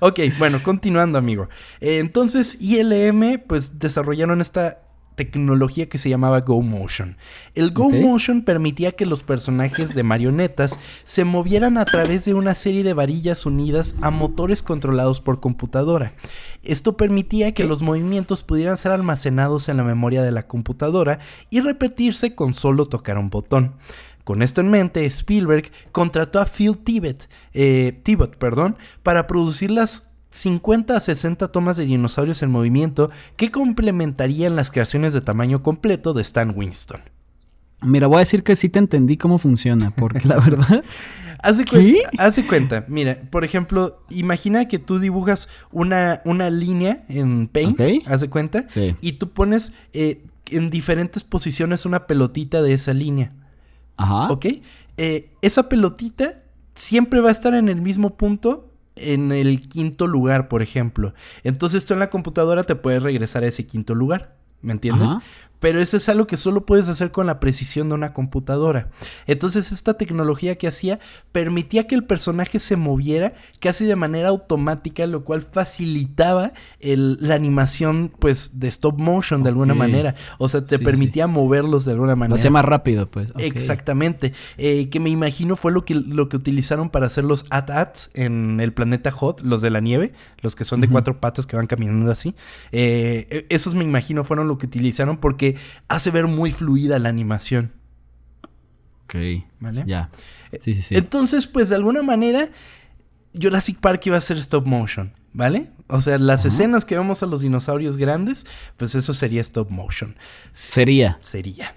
[0.00, 1.48] Ok, bueno, continuando, amigo.
[1.80, 4.83] Eh, entonces, ILM, pues desarrollaron esta
[5.14, 7.16] tecnología que se llamaba Go Motion.
[7.54, 7.90] El Go.
[7.90, 12.94] Motion permitía que los personajes de marionetas se movieran a través de una serie de
[12.94, 16.14] varillas unidas a motores controlados por computadora.
[16.62, 21.18] Esto permitía que los movimientos pudieran ser almacenados en la memoria de la computadora
[21.50, 23.74] y repetirse con solo tocar un botón.
[24.24, 28.00] Con esto en mente, Spielberg contrató a Phil Tibbett, eh,
[28.38, 34.72] perdón, para producir las 50 a 60 tomas de dinosaurios en movimiento que complementarían las
[34.72, 37.00] creaciones de tamaño completo de Stan Winston.
[37.80, 40.82] Mira, voy a decir que sí te entendí cómo funciona, porque la verdad...
[41.38, 47.46] Hace, cuen- hace cuenta, mira, por ejemplo, imagina que tú dibujas una, una línea en
[47.48, 47.88] Paint, Ok.
[48.06, 48.96] hace cuenta, Sí.
[49.02, 53.32] y tú pones eh, en diferentes posiciones una pelotita de esa línea.
[53.98, 54.32] Ajá.
[54.32, 54.46] ¿Ok?
[54.96, 56.42] Eh, esa pelotita
[56.74, 61.14] siempre va a estar en el mismo punto en el quinto lugar, por ejemplo.
[61.42, 64.36] Entonces tú en la computadora te puedes regresar a ese quinto lugar.
[64.62, 65.12] ¿Me entiendes?
[65.60, 68.90] Pero eso es algo que solo puedes hacer con la precisión de una computadora.
[69.26, 70.98] Entonces esta tecnología que hacía
[71.32, 77.34] permitía que el personaje se moviera casi de manera automática, lo cual facilitaba el- la
[77.34, 80.14] animación pues de stop motion de alguna manera.
[80.38, 80.84] O sea, te Sí, sí.
[80.84, 82.36] permitía moverlos de alguna Lo manera.
[82.38, 83.32] hacía más rápido, pues.
[83.38, 84.32] Exactamente.
[84.58, 88.60] Eh, que me imagino fue lo que, lo que utilizaron para hacer los AT-ATs en
[88.60, 91.66] el planeta Hot, los de la nieve, los que son de cuatro patas que van
[91.66, 92.34] caminando así.
[92.72, 95.53] Eh, eh, esos me imagino fueron lo que utilizaron porque
[95.88, 97.72] hace ver muy fluida la animación.
[99.04, 99.14] Ok.
[99.60, 99.84] ¿Vale?
[99.86, 100.10] Ya.
[100.60, 100.94] Sí, sí, sí.
[100.94, 102.50] Entonces, pues de alguna manera,
[103.40, 105.70] Jurassic Park iba a ser stop motion, ¿vale?
[105.88, 108.46] O sea, las escenas que vemos a los dinosaurios grandes,
[108.76, 110.16] pues eso sería stop motion.
[110.52, 111.18] Sería.
[111.20, 111.76] Sería.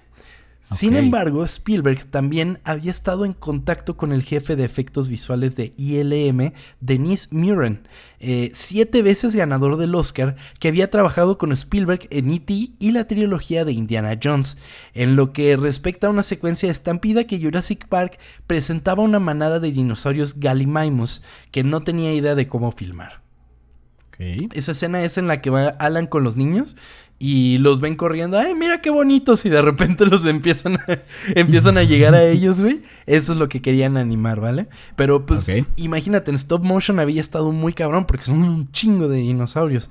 [0.70, 5.72] Sin embargo, Spielberg también había estado en contacto con el jefe de efectos visuales de
[5.78, 7.88] ILM, Denis Muren,
[8.20, 12.72] eh, siete veces ganador del Oscar, que había trabajado con Spielberg en E.T.
[12.78, 14.58] y la trilogía de Indiana Jones.
[14.92, 19.72] En lo que respecta a una secuencia estampida que Jurassic Park presentaba una manada de
[19.72, 23.22] dinosaurios Gallimimus que no tenía idea de cómo filmar.
[24.18, 26.76] Esa escena es en la que va Alan con los niños
[27.18, 28.38] y los ven corriendo.
[28.38, 29.44] Ay, mira qué bonitos.
[29.44, 30.86] Y de repente los empiezan a,
[31.34, 32.82] empiezan a llegar a ellos, güey.
[33.06, 34.68] Eso es lo que querían animar, ¿vale?
[34.96, 39.18] Pero pues imagínate, en stop motion había estado muy cabrón porque son un chingo de
[39.18, 39.90] dinosaurios.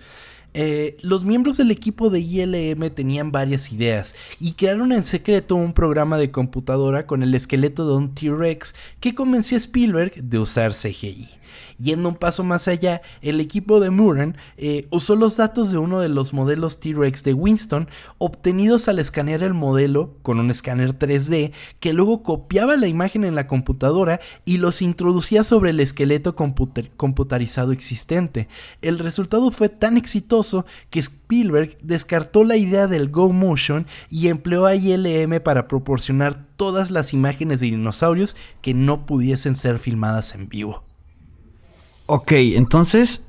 [0.53, 5.71] Eh, los miembros del equipo de ILM tenían varias ideas y crearon en secreto un
[5.71, 10.71] programa de computadora con el esqueleto de un T-Rex que convenció a Spielberg de usar
[10.71, 11.29] CGI.
[11.79, 15.99] Yendo un paso más allá, el equipo de Muran eh, usó los datos de uno
[15.99, 17.87] de los modelos T-Rex de Winston
[18.17, 23.35] obtenidos al escanear el modelo con un escáner 3D que luego copiaba la imagen en
[23.35, 28.47] la computadora y los introducía sobre el esqueleto computarizado existente.
[28.81, 34.65] El resultado fue tan exitoso que Spielberg descartó la idea del Go Motion y empleó
[34.65, 40.49] a ILM para proporcionar todas las imágenes de dinosaurios que no pudiesen ser filmadas en
[40.49, 40.86] vivo.
[42.07, 43.21] Ok, entonces,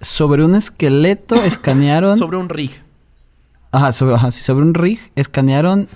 [0.00, 2.16] sobre un esqueleto escanearon.
[2.16, 2.70] Sobre un rig.
[3.70, 5.88] Ajá, sobre, ajá, sí, sobre un rig escanearon.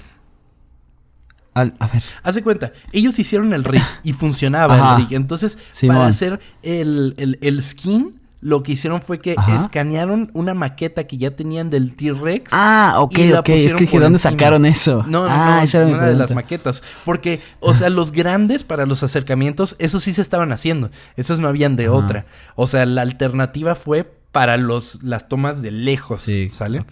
[1.54, 2.02] Al, a ver.
[2.22, 4.96] Hace cuenta, ellos hicieron el rig y funcionaba Ajá.
[4.96, 5.16] el rig.
[5.16, 5.96] Entonces, Simón.
[5.96, 9.56] para hacer el, el- el skin, lo que hicieron fue que Ajá.
[9.56, 12.52] escanearon una maqueta que ya tenían del T-Rex.
[12.54, 13.48] Ah, ok, y la ok.
[13.48, 14.32] Es que dije, ¿dónde encima.
[14.32, 15.04] sacaron eso?
[15.06, 16.82] No, no, ah, no, esa era una de las maquetas.
[17.04, 20.90] Porque, o sea, los grandes para los acercamientos, esos sí se estaban haciendo.
[21.16, 22.26] Esos no habían de otra.
[22.54, 26.20] O sea, la alternativa fue para los, las tomas de lejos.
[26.20, 26.84] Sí, ¿Sale?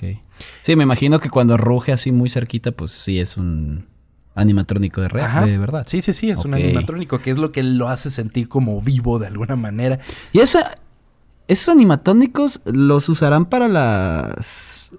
[0.63, 3.87] Sí, me imagino que cuando ruge así muy cerquita, pues sí es un
[4.35, 5.45] animatrónico de, Ajá.
[5.45, 5.85] de verdad.
[5.87, 9.19] Sí, sí, sí, es un animatrónico, que es lo que lo hace sentir como vivo
[9.19, 9.99] de alguna manera.
[10.33, 10.79] Y esa,
[11.49, 14.91] esos animatrónicos los usarán para las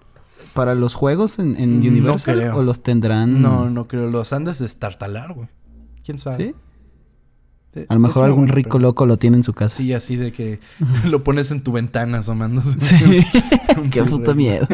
[0.53, 2.51] para los juegos en, en Universal?
[2.55, 3.41] ¿O los tendrán?
[3.41, 4.09] No, no creo.
[4.09, 5.49] Los han de destartalar, güey.
[6.03, 6.37] ¿Quién sabe?
[6.37, 6.55] ¿Sí?
[7.89, 9.75] A lo mejor algún rico loco lo tiene en su casa.
[9.75, 10.59] Sí, así de que
[11.05, 12.79] lo pones en tu ventana asomándose.
[12.79, 13.25] Sí.
[13.91, 14.67] Qué puto miedo.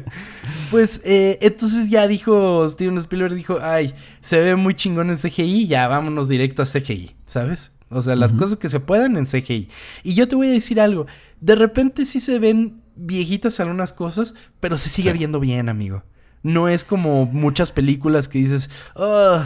[0.70, 5.66] pues eh, entonces ya dijo Steven Spielberg, dijo, ay, se ve muy chingón en CGI,
[5.66, 7.72] ya vámonos directo a CGI, ¿sabes?
[7.90, 9.68] O sea, las cosas que se puedan en CGI.
[10.04, 11.06] Y yo te voy a decir algo,
[11.40, 16.04] de repente sí se ven viejitas algunas cosas, pero se sigue viendo bien, amigo.
[16.42, 19.42] No es como muchas películas que dices, oh,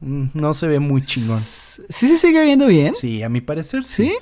[0.00, 1.38] no se ve muy chingón.
[1.88, 2.94] ¿Sí se sigue viendo bien?
[2.94, 4.08] Sí, a mi parecer sí.
[4.08, 4.18] ¿Sí?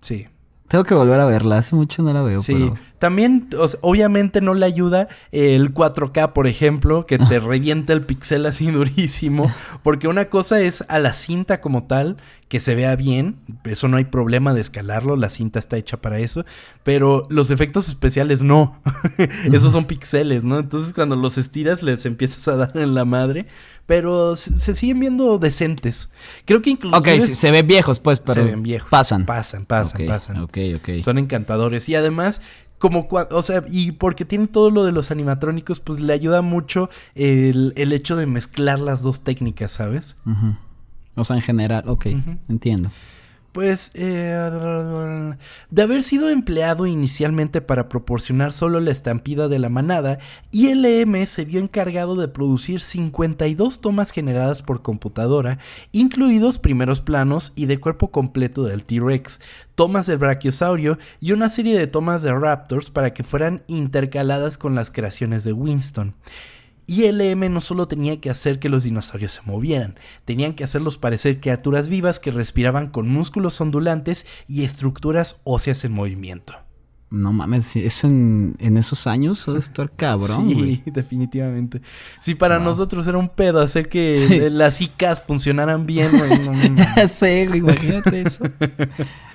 [0.00, 0.28] Sí.
[0.68, 2.40] Tengo que volver a verla, hace mucho no la veo.
[2.40, 3.48] Sí, también
[3.82, 9.52] obviamente no le ayuda el 4K, por ejemplo, que te revienta el pixel así durísimo,
[9.82, 12.16] porque una cosa es a la cinta como tal,
[12.48, 16.20] que se vea bien, eso no hay problema de escalarlo, la cinta está hecha para
[16.20, 16.44] eso,
[16.84, 18.80] pero los efectos especiales no,
[19.52, 20.58] esos son pixeles, ¿no?
[20.58, 23.46] Entonces cuando los estiras les empiezas a dar en la madre,
[23.86, 26.10] pero se, siguen viendo decentes.
[26.44, 26.96] Creo que incluso...
[26.96, 28.34] Ok, se ven viejos pues, pero...
[28.34, 28.90] Se ven viejos.
[28.90, 29.26] Pasan.
[29.26, 30.42] Pasan, pasan, pasan.
[30.42, 31.02] Ok, ok.
[31.02, 32.42] Son encantadores y además
[32.78, 36.90] como o sea, y porque tiene todo lo de los animatrónicos, pues le ayuda mucho
[37.14, 40.16] el, hecho de mezclar las dos técnicas, ¿sabes?
[41.16, 42.06] O sea, en general, ok,
[42.48, 42.90] entiendo.
[43.56, 45.34] Pues, eh,
[45.70, 50.18] de haber sido empleado inicialmente para proporcionar solo la estampida de la manada,
[50.50, 55.58] ILM se vio encargado de producir 52 tomas generadas por computadora,
[55.92, 59.40] incluidos primeros planos y de cuerpo completo del T-Rex,
[59.74, 64.74] tomas del brachiosaurio y una serie de tomas de Raptors para que fueran intercaladas con
[64.74, 66.14] las creaciones de Winston.
[66.86, 70.98] Y LM no solo tenía que hacer que los dinosaurios se movieran, tenían que hacerlos
[70.98, 76.54] parecer criaturas vivas que respiraban con músculos ondulantes y estructuras óseas en movimiento.
[77.08, 80.48] No mames, eso en, esos años debe estar cabrón.
[80.48, 81.80] Sí, definitivamente.
[82.20, 87.08] Si para nosotros era un pedo hacer que las ICAs funcionaran bien, güey.
[87.08, 88.44] sí, imagínate eso.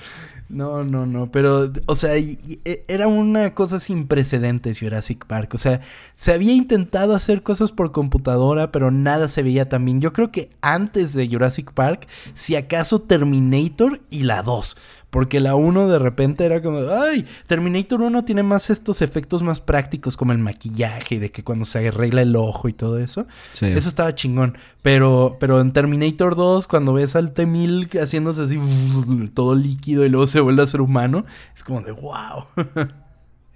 [0.51, 5.53] No, no, no, pero, o sea, e, era una cosa sin precedentes Jurassic Park.
[5.53, 5.79] O sea,
[6.13, 10.01] se había intentado hacer cosas por computadora, pero nada se veía tan bien.
[10.01, 14.75] Yo creo que antes de Jurassic Park, si acaso Terminator y la 2.
[15.12, 19.59] Porque la 1 de repente era como, ay, Terminator 1 tiene más estos efectos más
[19.59, 23.28] prácticos como el maquillaje y de que cuando se arregla el ojo y todo eso.
[23.53, 24.57] Eso estaba chingón.
[24.82, 28.57] Pero, pero en Terminator 2, cuando ves al T-1000 haciéndose así
[29.34, 32.45] todo líquido y luego se vuelve a ser humano, es como de wow.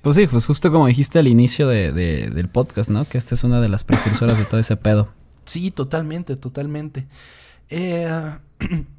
[0.01, 3.05] Pues sí, pues justo como dijiste al inicio de, del podcast, ¿no?
[3.05, 5.09] Que esta es una de las precursoras de todo ese pedo.
[5.45, 7.07] Sí, totalmente, totalmente.
[7.69, 8.07] Eh,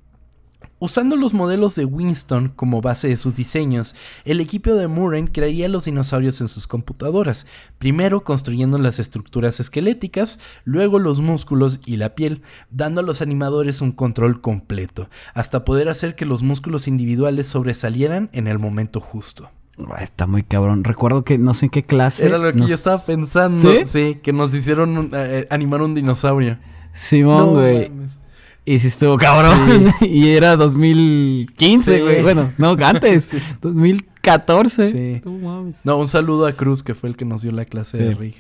[0.79, 3.95] Usando los modelos de Winston como base de sus diseños,
[4.27, 7.47] el equipo de Murren crearía los dinosaurios en sus computadoras,
[7.79, 13.81] primero construyendo las estructuras esqueléticas, luego los músculos y la piel, dando a los animadores
[13.81, 19.51] un control completo, hasta poder hacer que los músculos individuales sobresalieran en el momento justo.
[19.99, 20.85] Está muy cabrón.
[20.85, 22.27] Recuerdo que no sé en qué clase.
[22.27, 23.59] Era lo que yo estaba pensando.
[23.85, 24.17] ¿Sí?
[24.23, 26.59] que nos hicieron eh, animar un dinosaurio.
[26.93, 27.93] Simón, güey.
[28.69, 29.95] Y sí estuvo cabrón.
[30.01, 32.23] y era 2015, güey.
[32.23, 33.33] Bueno, no, antes.
[33.63, 34.17] 2014.
[34.91, 35.23] Sí.
[35.85, 38.35] No, un saludo a Cruz, que fue el que nos dio la clase de Rick.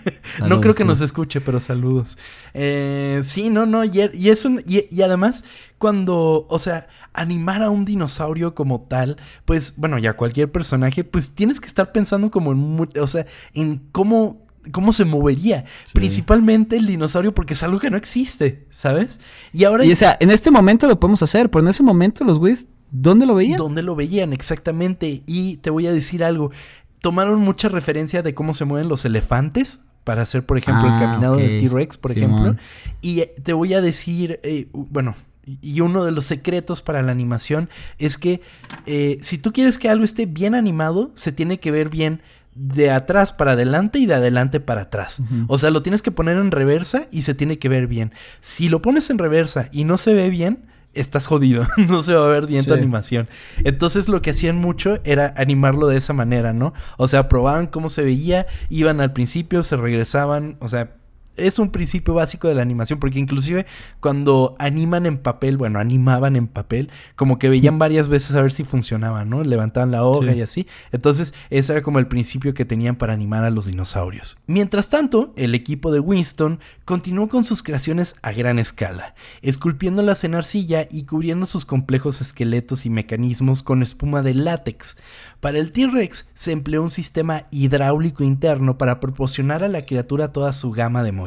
[0.48, 2.16] no creo que nos escuche, pero saludos.
[2.54, 3.84] Eh, sí, no, no.
[3.84, 5.44] Y, y eso, y, además,
[5.76, 11.34] cuando, o sea, animar a un dinosaurio como tal, pues, bueno, ya cualquier personaje, pues
[11.34, 15.64] tienes que estar pensando como en, o sea, en cómo cómo se movería.
[15.92, 19.20] Principalmente el dinosaurio, porque es algo que no existe, ¿sabes?
[19.52, 19.84] Y ahora.
[19.84, 22.68] Y o sea, en este momento lo podemos hacer, pero en ese momento los güeyes,
[22.90, 23.58] ¿dónde lo veían?
[23.58, 24.32] ¿Dónde lo veían?
[24.32, 25.22] Exactamente.
[25.26, 26.50] Y te voy a decir algo.
[27.00, 31.00] Tomaron mucha referencia de cómo se mueven los elefantes para hacer, por ejemplo, el ah,
[31.00, 32.56] caminado del T-Rex, por ejemplo.
[33.00, 35.16] Y eh, te voy a decir, eh, bueno,
[35.60, 38.40] y uno de los secretos para la animación es que
[38.86, 42.20] eh, si tú quieres que algo esté bien animado, se tiene que ver bien
[42.56, 45.20] de atrás para adelante y de adelante para atrás.
[45.46, 48.12] O sea, lo tienes que poner en reversa y se tiene que ver bien.
[48.40, 51.66] Si lo pones en reversa y no se ve bien, estás jodido.
[51.88, 53.28] no se va a ver bien tu animación.
[53.64, 56.72] Entonces lo que hacían mucho era animarlo de esa manera, ¿no?
[56.96, 60.96] O sea, probaban cómo se veía, iban al principio, se regresaban, o sea,
[61.36, 63.66] es un principio básico de la animación, porque inclusive
[64.00, 68.52] cuando animan en papel, bueno, animaban en papel, como que veían varias veces a ver
[68.52, 69.44] si funcionaba, ¿no?
[69.44, 70.66] Levantaban la hoja y así.
[70.92, 74.38] Entonces, ese era como el principio que tenían para animar a los dinosaurios.
[74.46, 80.34] Mientras tanto, el equipo de Winston continuó con sus creaciones a gran escala, esculpiéndolas en
[80.34, 84.96] arcilla y cubriendo sus complejos esqueletos y mecanismos con espuma de látex.
[85.40, 90.52] Para el T-Rex se empleó un sistema hidráulico interno para proporcionar a la criatura toda
[90.52, 91.25] su gama de movimientos.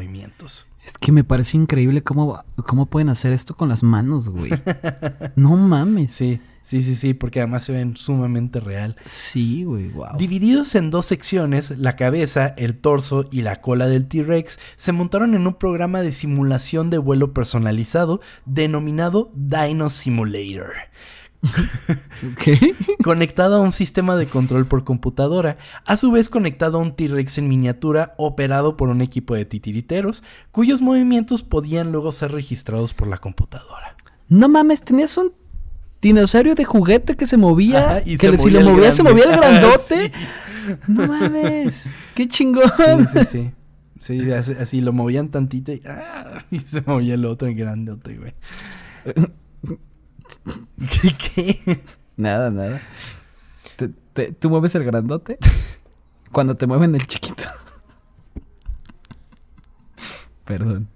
[0.86, 4.52] Es que me parece increíble cómo, cómo pueden hacer esto con las manos, güey.
[5.36, 6.16] no mames.
[6.16, 8.96] Sí, sí, sí, sí, porque además se ven sumamente real.
[9.06, 10.18] Sí, güey, wow.
[10.18, 15.36] Divididos en dos secciones, la cabeza, el torso y la cola del T-Rex se montaron
[15.36, 20.72] en un programa de simulación de vuelo personalizado denominado Dino Simulator.
[22.44, 22.76] ¿Qué?
[23.04, 27.38] conectado a un sistema de control por computadora, a su vez conectado a un T-Rex
[27.38, 33.08] en miniatura operado por un equipo de titiriteros, cuyos movimientos podían luego ser registrados por
[33.08, 33.96] la computadora.
[34.28, 35.34] No mames, tenías un
[36.02, 39.04] dinosaurio de juguete que se movía, Ajá, y que se si movía lo movía se
[39.04, 39.80] movía el grandote.
[39.80, 40.12] Sí.
[40.88, 42.72] No mames, qué chingón.
[42.72, 43.52] Sí, sí, sí.
[43.98, 46.40] Sí, así, así lo movían tantito y, ¡ah!
[46.52, 48.34] y se movía el otro en grandote, güey.
[51.02, 51.14] ¿Qué?
[51.66, 51.80] qué?
[52.18, 52.82] Nada, nada.
[53.76, 55.38] Te- te- ¿Tú mueves el grandote?
[56.32, 57.44] Cuando te mueven el chiquito.
[60.46, 60.90] Perdón.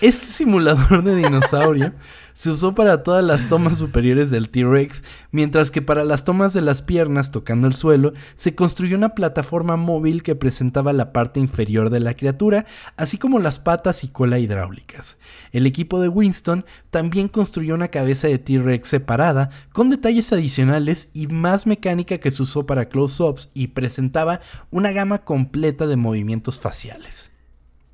[0.00, 1.92] Este simulador de dinosaurio
[2.38, 6.60] se usó para todas las tomas superiores del T-Rex, mientras que para las tomas de
[6.60, 11.90] las piernas tocando el suelo se construyó una plataforma móvil que presentaba la parte inferior
[11.90, 12.64] de la criatura,
[12.96, 15.18] así como las patas y cola hidráulicas.
[15.50, 21.26] El equipo de Winston también construyó una cabeza de T-Rex separada, con detalles adicionales y
[21.26, 27.32] más mecánica que se usó para close-ups y presentaba una gama completa de movimientos faciales.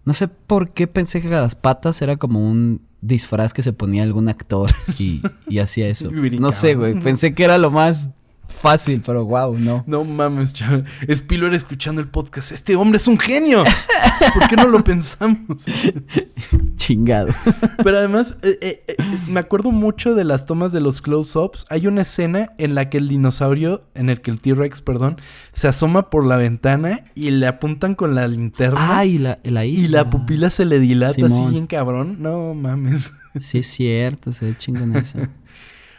[0.05, 4.03] No sé por qué pensé que las patas era como un disfraz que se ponía
[4.03, 6.11] algún actor y, y hacía eso.
[6.41, 6.95] No sé, güey.
[6.99, 8.11] Pensé que era lo más
[8.55, 9.85] fácil, pero wow, no.
[9.87, 10.85] No mames, chaval.
[11.13, 12.53] Spiller escuchando el podcast.
[12.53, 13.65] Este hombre es un genio.
[14.33, 15.67] ¿Por qué no lo pensamos?
[16.77, 17.29] Chingado.
[17.83, 18.97] Pero además, eh, eh, eh,
[19.29, 21.67] me acuerdo mucho de las tomas de los close-ups.
[21.71, 25.21] Hay una escena en la que el dinosaurio, en el que el T-Rex, perdón,
[25.53, 28.99] se asoma por la ventana y le apuntan con la linterna.
[28.99, 32.17] Ah, y la, la y la pupila se le dilata así bien cabrón.
[32.21, 33.13] No mames.
[33.41, 35.19] Sí, es cierto, se ve chingón eso.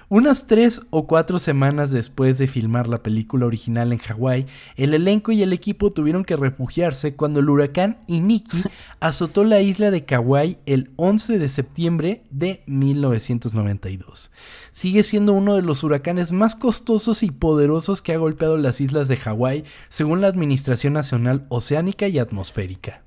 [0.08, 4.46] Unas tres o cuatro semanas después de filmar la película original en Hawái,
[4.76, 8.62] el elenco y el equipo tuvieron que refugiarse cuando el huracán Iniki
[9.00, 14.32] azotó la isla de Kauai el 11 de septiembre de 1992.
[14.70, 19.08] Sigue siendo uno de los huracanes más costosos y poderosos que ha golpeado las islas
[19.08, 23.05] de Hawái, según la Administración Nacional Oceánica y Atmosférica.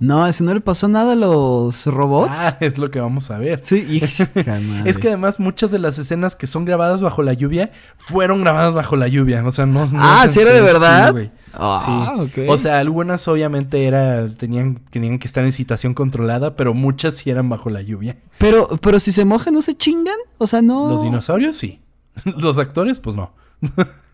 [0.00, 2.30] No, ese no le pasó nada a los robots.
[2.32, 3.60] Ah, es lo que vamos a ver.
[3.64, 4.00] Sí.
[4.84, 8.74] Es que además muchas de las escenas que son grabadas bajo la lluvia fueron grabadas
[8.74, 9.44] bajo la lluvia.
[9.44, 11.14] O sea, no, no Ah, ¿sí era de verdad?
[11.16, 11.30] Sí.
[11.52, 12.42] Ah, Sí.
[12.48, 17.30] O sea, algunas obviamente era, tenían, tenían que estar en situación controlada, pero muchas sí
[17.30, 18.16] eran bajo la lluvia.
[18.38, 20.16] Pero, pero si se mojan, ¿no se chingan?
[20.38, 20.88] O sea, no.
[20.88, 21.80] Los dinosaurios sí.
[22.36, 23.32] Los actores, pues no.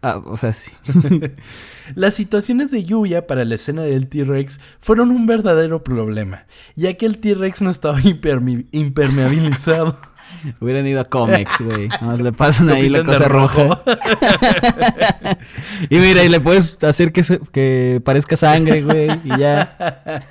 [0.02, 0.70] Ah, o sea, sí.
[1.94, 7.06] Las situaciones de lluvia para la escena del T-Rex fueron un verdadero problema, ya que
[7.06, 9.98] el T-Rex no estaba impermeabilizado.
[10.60, 11.88] Hubieran ido a cómics, güey.
[12.18, 13.82] Le pasan ahí la cosa roja.
[15.90, 19.08] y mira, y le puedes hacer que, se- que parezca sangre, güey.
[19.24, 20.24] Y ya.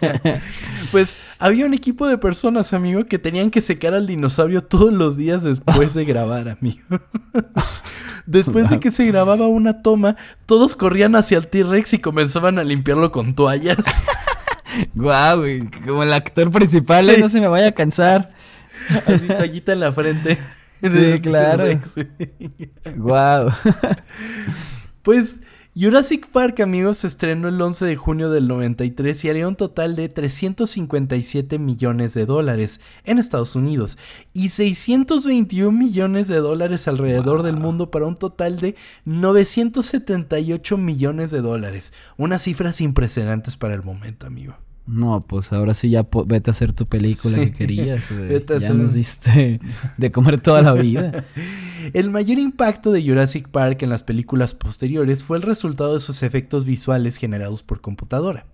[0.91, 5.15] Pues había un equipo de personas, amigo, que tenían que secar al dinosaurio todos los
[5.17, 6.83] días después de grabar, amigo.
[8.25, 10.15] Después de que se grababa una toma,
[10.45, 14.03] todos corrían hacia el T-Rex y comenzaban a limpiarlo con toallas.
[14.95, 15.43] Guau.
[15.85, 17.15] Como el actor principal, ¿eh?
[17.15, 17.21] Sí.
[17.21, 18.31] no se me vaya a cansar.
[19.05, 20.37] Así toallita en la frente.
[20.81, 21.65] Sí, claro.
[22.95, 23.49] Guau.
[25.01, 25.41] Pues
[25.75, 29.95] Jurassic Park, amigos, se estrenó el 11 de junio del 93 y haría un total
[29.95, 33.97] de 357 millones de dólares en Estados Unidos
[34.33, 41.41] y 621 millones de dólares alrededor del mundo para un total de 978 millones de
[41.41, 41.91] dólares.
[42.17, 44.55] Una cifra sin precedentes para el momento, amigo.
[44.85, 47.45] No, pues ahora sí ya vete a hacer tu película Sí.
[47.45, 48.09] que querías.
[48.17, 49.61] Vete a Ya hacer nos diste
[49.97, 51.23] de comer toda la vida.
[51.93, 56.21] El mayor impacto de Jurassic Park en las películas posteriores fue el resultado de sus
[56.23, 58.45] efectos visuales generados por computadora.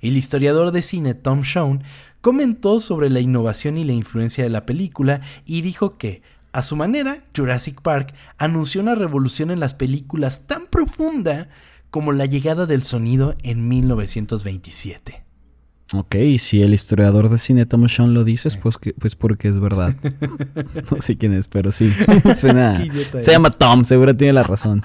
[0.00, 1.82] El historiador de cine Tom Shawn
[2.20, 6.22] comentó sobre la innovación y la influencia de la película y dijo que,
[6.52, 11.48] a su manera, Jurassic Park anunció una revolución en las películas tan profunda
[11.90, 15.24] como la llegada del sonido en 1927.
[15.94, 19.48] Ok, y si el historiador de cine Tom Sean lo dices, pues, que, pues porque
[19.48, 19.94] es verdad.
[20.90, 21.92] no sé quién es, pero sí.
[22.40, 22.82] Suena,
[23.20, 24.82] se llama Tom, seguro tiene la razón.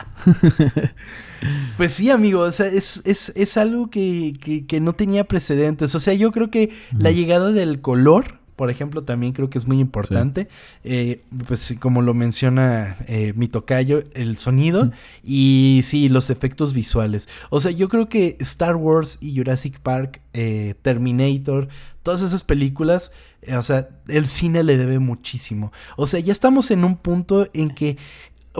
[1.78, 5.96] pues sí, amigo, o sea, es, es, es algo que, que, no tenía precedentes.
[5.96, 9.68] O sea, yo creo que la llegada del color por ejemplo, también creo que es
[9.68, 10.50] muy importante.
[10.84, 14.92] Eh, pues como lo menciona eh, mi tocayo, el sonido
[15.24, 17.30] y sí, los efectos visuales.
[17.52, 21.68] O sea, yo creo que Star Wars y Jurassic Park, eh, Terminator,
[22.02, 23.12] todas esas películas,
[23.56, 25.72] o sea, el cine le debe muchísimo.
[25.96, 27.98] O sea, ya estamos en un punto en que,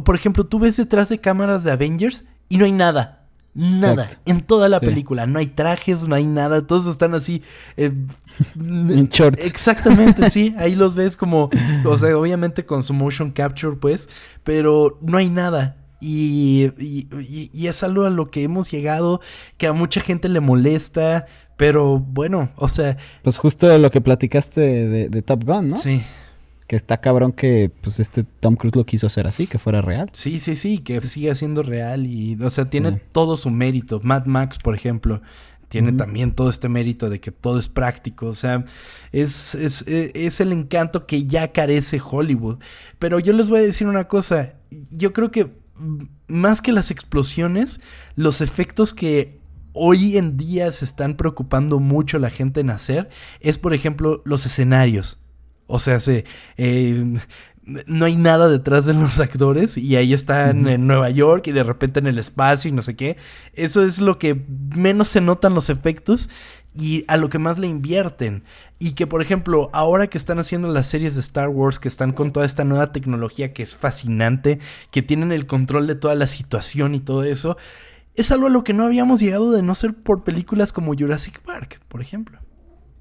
[0.06, 3.17] por ejemplo, tú ves detrás de cámaras de Avengers y no hay nada.
[3.58, 4.08] Nada.
[4.26, 5.26] En toda la película.
[5.26, 6.68] No hay trajes, no hay nada.
[6.68, 7.42] Todos están así.
[7.76, 7.92] Eh,
[8.56, 9.44] en shorts.
[9.44, 10.54] Exactamente, sí.
[10.60, 11.50] Ahí los ves como.
[11.84, 14.10] O sea, obviamente con su motion capture, pues.
[14.44, 15.76] Pero no hay nada.
[16.00, 19.20] Y, y, es algo a lo que hemos llegado
[19.58, 21.26] que a mucha gente le molesta.
[21.58, 22.98] Pero bueno, o sea.
[23.24, 25.76] Pues justo lo que platicaste de, de Top Gun, ¿no?
[25.78, 26.04] Sí
[26.68, 30.10] que está cabrón que pues este Tom Cruise lo quiso hacer así, que fuera real.
[30.14, 34.02] Sí, sí, sí, que siga siendo real y, o sea, tiene todo su mérito.
[34.04, 35.22] Mad Max, por ejemplo,
[35.70, 38.66] tiene también todo este mérito de que todo es práctico, o sea,
[39.12, 42.60] es, es, e, es, el encanto que ya carece Hollywood.
[43.00, 44.54] Pero yo les voy a decir una cosa,
[44.92, 45.52] yo creo que
[46.28, 47.82] más que las explosiones,
[48.16, 49.40] los efectos que
[49.74, 53.10] hoy en día se están preocupando mucho la gente en hacer
[53.40, 55.20] es, por ejemplo, los escenarios.
[55.68, 56.26] O sea, se,
[56.58, 57.20] eh,
[57.86, 61.64] no hay nada detrás de los actores y ahí están en Nueva York y de
[61.64, 63.18] repente en el espacio y no sé qué.
[63.54, 64.46] Eso es lo que
[64.76, 66.30] menos se notan los efectos
[66.74, 68.44] y a lo que más le invierten.
[68.80, 72.12] Y que, por ejemplo, ahora que están haciendo las series de Star Wars, que están
[72.12, 74.60] con toda esta nueva tecnología que es fascinante,
[74.92, 77.58] que tienen el control de toda la situación y todo eso,
[78.16, 81.40] es algo a lo que no habíamos llegado de no ser por películas como Jurassic
[81.42, 82.40] Park, por ejemplo.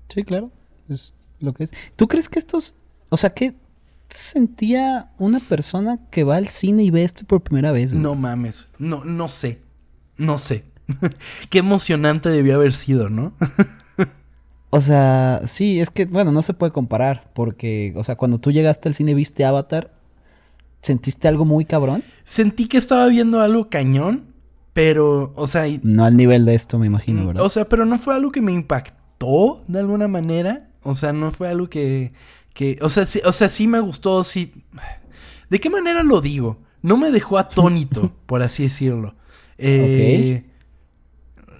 [0.09, 0.51] Sí, claro.
[0.89, 1.72] Es lo que es.
[1.97, 2.74] ¿Tú crees que estos,
[3.09, 3.55] o sea, qué
[4.09, 7.93] sentía una persona que va al cine y ve esto por primera vez?
[7.93, 9.61] No mames, no, no sé,
[10.16, 10.64] no sé.
[11.51, 13.32] qué emocionante debió haber sido, ¿no?
[14.70, 18.53] o sea, sí, es que, bueno, no se puede comparar, porque, o sea, cuando tú
[18.53, 19.93] llegaste al cine y viste Avatar,
[20.82, 22.05] ¿sentiste algo muy cabrón?
[22.24, 24.34] Sentí que estaba viendo algo cañón,
[24.72, 25.64] pero, o sea...
[25.82, 27.45] No al nivel de esto, me imagino, mm, ¿verdad?
[27.45, 30.68] O sea, pero no fue algo que me impactó de alguna manera.
[30.87, 32.12] O sea, no fue algo que.
[32.55, 34.53] que o, sea, sí, o sea, sí me gustó, sí.
[35.51, 36.61] ¿De qué manera lo digo?
[36.82, 39.14] No me dejó atónito, por así decirlo.
[39.59, 40.45] Eh,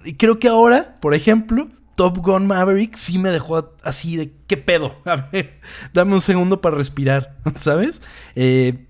[0.05, 4.55] Y creo que ahora, por ejemplo, Top Gun Maverick sí me dejó así de qué
[4.57, 4.95] pedo.
[5.05, 5.59] A ver,
[5.93, 8.01] dame un segundo para respirar, ¿sabes?
[8.35, 8.86] Eh,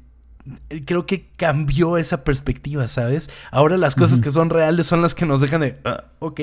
[0.86, 3.30] creo que cambió esa perspectiva, ¿sabes?
[3.52, 6.42] Ahora las cosas que son reales son las que nos dejan de, ah, ok.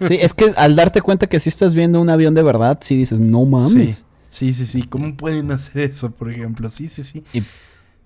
[0.00, 2.96] sí, es que al darte cuenta que si estás viendo un avión de verdad, sí
[2.96, 4.04] dices, no mames.
[4.28, 6.68] Sí, sí, sí, ¿Cómo pueden hacer eso, por ejemplo?
[6.68, 7.24] Sí, sí, sí.
[7.32, 7.42] Y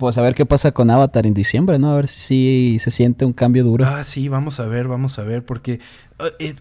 [0.01, 1.93] pues a ver qué pasa con Avatar en diciembre, ¿no?
[1.93, 3.85] A ver si, se siente un cambio duro.
[3.87, 5.79] Ah, sí, vamos a ver, vamos a ver, porque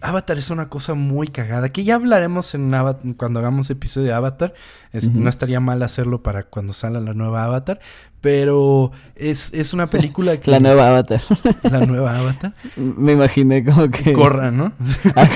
[0.00, 4.12] Avatar es una cosa muy cagada, que ya hablaremos en Avatar, cuando hagamos episodio de
[4.14, 4.54] Avatar.
[5.14, 7.80] No estaría mal hacerlo para cuando salga la nueva Avatar,
[8.20, 10.50] pero es, es una película que...
[10.50, 11.22] la nueva Avatar.
[11.62, 12.54] La nueva Avatar.
[12.76, 14.12] Me imaginé como que...
[14.12, 14.72] Corra, ¿no?
[15.16, 15.28] Ah,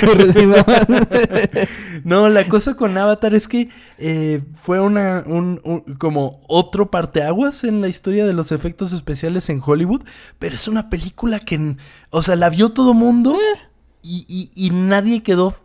[2.04, 3.68] no, la cosa con Avatar es que
[3.98, 5.60] eh, fue una, un,
[5.98, 10.02] como otro parteaguas en la historia de los efectos especiales en Hollywood,
[10.38, 11.76] pero es una película que,
[12.10, 13.73] o sea, la vio todo mundo eh.
[14.04, 15.56] Y, y, y nadie quedó,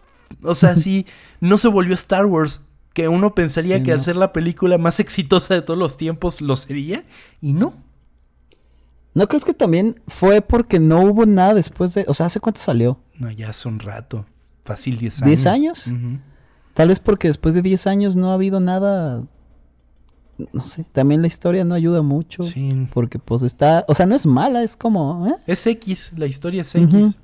[0.42, 1.06] o sea, sí,
[1.42, 5.54] no se volvió Star Wars que uno pensaría que al ser la película más exitosa
[5.54, 7.04] de todos los tiempos lo sería,
[7.40, 7.74] y no.
[9.14, 12.06] ¿No crees que también fue porque no hubo nada después de...
[12.08, 13.00] O sea, ¿hace cuánto salió?
[13.18, 14.26] No, ya hace un rato.
[14.64, 15.42] Fácil 10 años.
[15.42, 15.92] ¿10 años?
[16.74, 19.24] Tal vez porque después de 10 años no ha habido nada...
[20.54, 22.44] No sé, también la historia no ayuda mucho.
[22.44, 22.88] Sí.
[22.94, 23.84] Porque pues está...
[23.88, 25.28] O sea, no es mala, es como...
[25.28, 25.36] ¿eh?
[25.48, 27.18] Es X, la historia es X.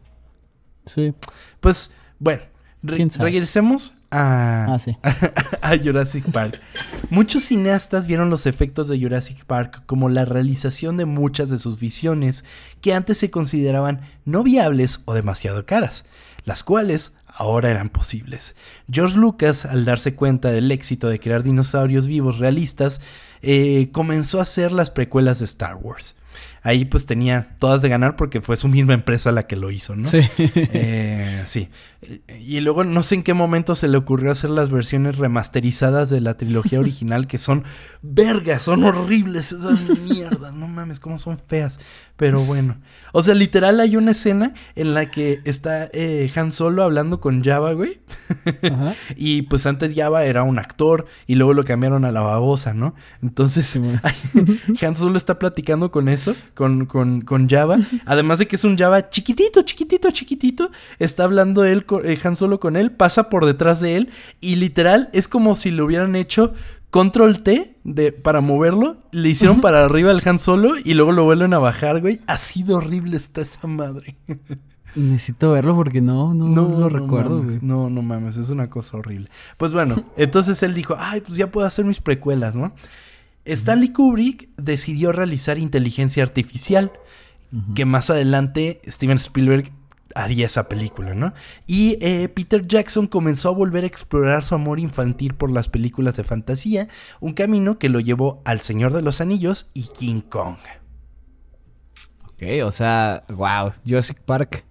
[0.85, 1.13] Sí.
[1.59, 2.43] Pues, bueno,
[2.81, 4.77] regresemos Ah,
[5.61, 6.61] a, Jurassic Park.
[7.09, 11.77] Muchos cineastas vieron los efectos de Jurassic Park como la realización de muchas de sus
[11.79, 12.45] visiones
[12.79, 16.05] que antes se consideraban no viables o demasiado caras,
[16.45, 18.55] las cuales ahora eran posibles.
[18.89, 23.01] George Lucas, al darse cuenta del éxito de crear dinosaurios vivos realistas,
[23.41, 26.15] eh, comenzó a hacer las precuelas de Star Wars
[26.65, 29.95] ahí pues tenía todas de ganar porque fue su misma empresa la que lo hizo,
[29.95, 30.09] ¿no?
[30.09, 30.19] Sí.
[30.37, 31.69] Eh, sí.
[32.39, 36.21] Y luego no sé en qué momento se le ocurrió hacer las versiones remasterizadas de
[36.21, 37.63] la trilogía original que son
[38.01, 41.79] vergas, son horribles esas mierdas, no mames, cómo son feas.
[42.17, 42.77] Pero bueno.
[43.11, 47.43] O sea, literal hay una escena en la que está eh, Han Solo hablando con
[47.43, 47.99] Java, güey.
[49.15, 52.95] y pues antes Java era un actor y luego lo cambiaron a la babosa, ¿no?
[53.21, 53.79] Entonces,
[54.81, 57.79] Han Solo está platicando con eso, con, con, con, Java.
[58.05, 60.71] Además de que es un Java chiquitito, chiquitito, chiquitito.
[60.99, 64.09] Está hablando él, eh, Han Solo con él, pasa por detrás de él
[64.39, 66.53] y literal es como si lo hubieran hecho
[66.95, 71.25] Control T de, para moverlo, le hicieron para arriba al Han Solo y luego lo
[71.25, 72.21] vuelven a bajar, güey.
[72.25, 74.15] Así de horrible está esa madre.
[74.95, 77.59] Necesito verlo porque no, no, no lo recuerdo, güey.
[77.61, 79.29] No, no mames, es una cosa horrible.
[79.57, 82.71] Pues bueno, entonces él dijo, ay, pues ya puedo hacer mis precuelas, ¿no?
[83.43, 86.93] Stanley Kubrick decidió realizar inteligencia artificial,
[87.75, 89.69] que más adelante Steven Spielberg
[90.13, 91.33] haría esa película, ¿no?
[91.65, 96.17] Y eh, Peter Jackson comenzó a volver a explorar su amor infantil por las películas
[96.17, 96.87] de fantasía,
[97.19, 100.57] un camino que lo llevó al Señor de los Anillos y King Kong.
[102.25, 104.65] Ok, o sea, wow, Jurassic Park.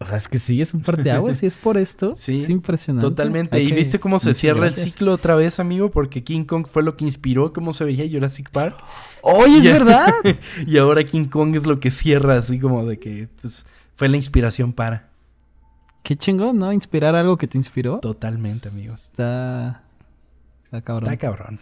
[0.00, 2.14] O sea, es que sí, es un par de aguas y es por esto.
[2.16, 2.38] Sí.
[2.38, 3.08] Es impresionante.
[3.08, 3.60] Totalmente.
[3.62, 5.90] ¿Y viste cómo se cierra el ciclo otra vez, amigo?
[5.90, 8.76] Porque King Kong fue lo que inspiró cómo se veía Jurassic Park.
[9.22, 10.12] ¡Oye, es verdad!
[10.66, 14.16] y ahora King Kong es lo que cierra, así como de que, pues, fue la
[14.16, 15.08] inspiración para.
[16.02, 16.72] Qué chingón, ¿no?
[16.72, 17.98] Inspirar algo que te inspiró.
[17.98, 18.94] Totalmente, amigo.
[18.94, 19.82] Está.
[20.64, 21.10] Está cabrón.
[21.10, 21.60] Está cabrón.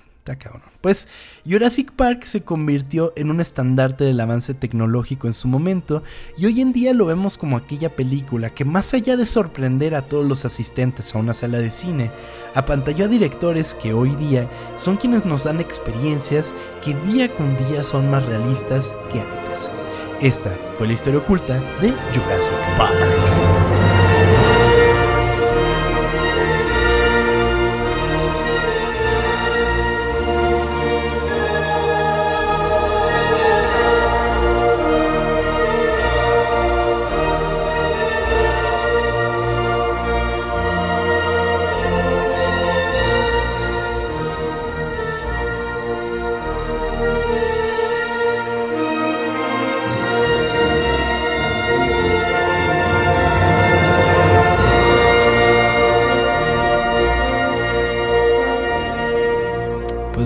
[0.81, 1.09] Pues
[1.49, 6.03] Jurassic Park se convirtió en un estandarte del avance tecnológico en su momento
[6.37, 10.03] y hoy en día lo vemos como aquella película que más allá de sorprender a
[10.03, 12.11] todos los asistentes a una sala de cine,
[12.55, 16.53] apantalló a directores que hoy día son quienes nos dan experiencias
[16.85, 19.70] que día con día son más realistas que antes.
[20.20, 23.45] Esta fue la historia oculta de Jurassic Park.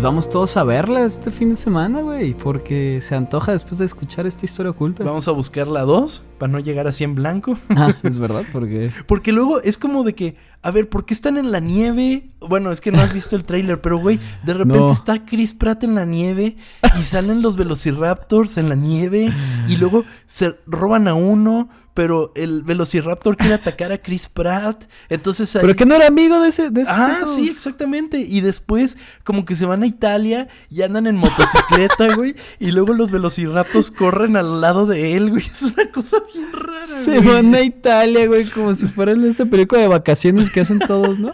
[0.02, 4.26] Vamos todos a verla este fin de semana, güey, porque se antoja después de escuchar
[4.26, 5.04] esta historia oculta.
[5.04, 7.58] Vamos a buscar la 2 para no llegar así en blanco.
[7.76, 11.38] Ah, es verdad, porque Porque luego es como de que, a ver, ¿por qué están
[11.38, 12.30] en la nieve?
[12.40, 15.84] Bueno, es que no has visto el tráiler, pero güey, de repente está Chris Pratt
[15.84, 16.56] en la nieve
[16.98, 19.32] y salen los Velociraptors en la nieve
[19.66, 24.84] y luego se roban a uno, pero el Velociraptor quiere atacar a Chris Pratt.
[25.08, 26.70] Entonces Pero que no era amigo de ese.
[26.70, 28.18] De ah, sí, exactamente.
[28.18, 32.36] Y después, como que se van a Italia y andan en motocicleta, güey.
[32.58, 35.42] Y luego los Velociraptors corren al lado de él, güey.
[35.42, 39.80] Es una cosa bien rara, Se van a Italia, güey, como si fueran esta película
[39.80, 41.32] de vacaciones que hacen todos, ¿no?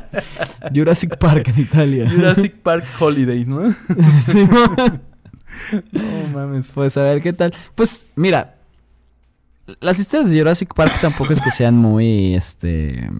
[0.74, 2.10] Jurassic Park en Italia.
[2.10, 3.70] Jurassic Park Holiday, ¿no?
[4.32, 4.48] sí,
[5.92, 6.72] no mames.
[6.74, 7.54] Pues a ver qué tal.
[7.74, 8.59] Pues mira,
[9.80, 13.10] las historias de Jurassic Park tampoco es que sean muy, este...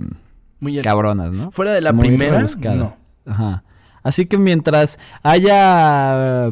[0.59, 1.51] Muy cabronas, ¿no?
[1.51, 2.45] Fuera de la primera,
[2.75, 2.97] no.
[3.27, 3.65] Ajá.
[4.03, 6.51] Así que mientras haya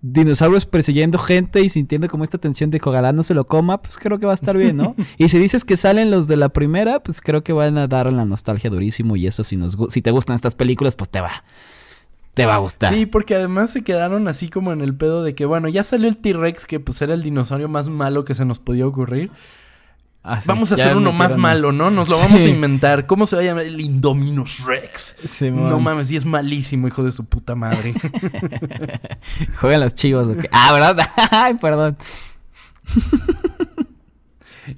[0.00, 3.80] dinosaurios persiguiendo gente y sintiendo como esta tensión de que ojalá no se lo coma,
[3.80, 4.96] pues creo que va a estar bien, ¿no?
[5.18, 8.12] y si dices que salen los de la primera, pues creo que van a dar
[8.12, 11.44] la nostalgia durísimo y eso si nos si te gustan estas películas, pues te va
[12.34, 12.92] te va a gustar.
[12.92, 16.08] Sí, porque además se quedaron así como en el pedo de que, bueno, ya salió
[16.08, 19.30] el T-Rex, que pues era el dinosaurio más malo que se nos podía ocurrir.
[20.24, 21.90] Ah, vamos a hacer uno más malo, ¿no?
[21.90, 23.06] Nos lo vamos a inventar.
[23.06, 23.66] ¿Cómo se va a llamar?
[23.66, 25.16] El Indominus Rex.
[25.50, 27.92] no mames, y es malísimo, hijo de su puta madre.
[29.60, 30.48] Juegan las chivas, ¿o qué?
[30.52, 31.10] Ah, ¿verdad?
[31.32, 31.98] Ay, perdón.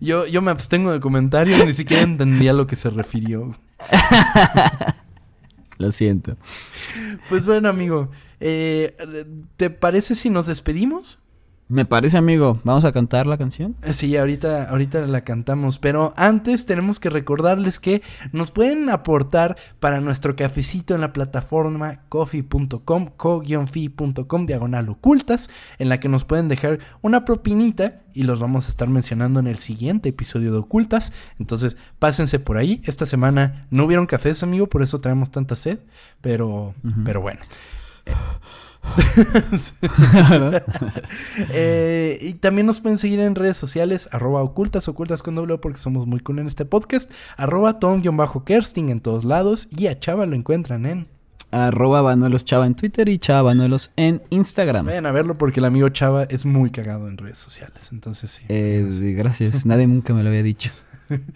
[0.00, 3.50] yo, yo me abstengo de comentarios, ni siquiera entendía a lo que se refirió.
[5.84, 6.38] Lo siento.
[7.28, 8.10] Pues bueno, amigo.
[8.40, 8.96] Eh,
[9.58, 11.18] ¿Te parece si nos despedimos?
[11.66, 12.60] Me parece, amigo.
[12.62, 13.74] ¿Vamos a cantar la canción?
[13.82, 15.78] Eh, sí, ahorita, ahorita la cantamos.
[15.78, 18.02] Pero antes tenemos que recordarles que
[18.32, 25.48] nos pueden aportar para nuestro cafecito en la plataforma coffee.com, co-fi.com, diagonal ocultas,
[25.78, 29.46] en la que nos pueden dejar una propinita y los vamos a estar mencionando en
[29.46, 31.14] el siguiente episodio de Ocultas.
[31.38, 32.82] Entonces, pásense por ahí.
[32.84, 35.80] Esta semana no hubieron cafés, amigo, por eso traemos tanta sed.
[36.20, 37.40] Pero, pero bueno.
[38.04, 38.12] Eh,
[42.20, 46.06] y también nos pueden seguir en redes sociales, arroba ocultas, ocultas con doble porque somos
[46.06, 50.86] muy cool en este podcast, arroba tom-kersting en todos lados y a Chava lo encuentran
[50.86, 51.08] en...
[51.50, 54.86] Arroba Banuelos Chava en Twitter y Chava Banuelos en Instagram.
[54.86, 57.90] Vayan a verlo porque el amigo Chava es muy cagado en redes sociales.
[57.92, 58.42] Entonces sí.
[58.48, 59.64] Eh, gracias.
[59.64, 60.72] Nadie nunca me lo había dicho.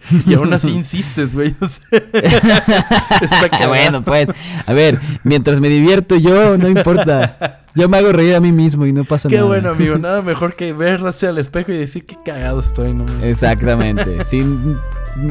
[0.25, 1.55] y aún así insistes, güey.
[1.59, 1.87] O sea,
[3.21, 3.69] está cagado.
[3.69, 4.29] bueno, pues,
[4.65, 7.57] a ver, mientras me divierto yo, no importa.
[7.75, 9.47] Yo me hago reír a mí mismo y no pasa Qué nada.
[9.47, 9.97] bueno, amigo.
[9.97, 13.05] Nada mejor que verse al espejo y decir qué cagado estoy, ¿no?
[13.23, 14.25] Exactamente.
[14.25, 14.43] si,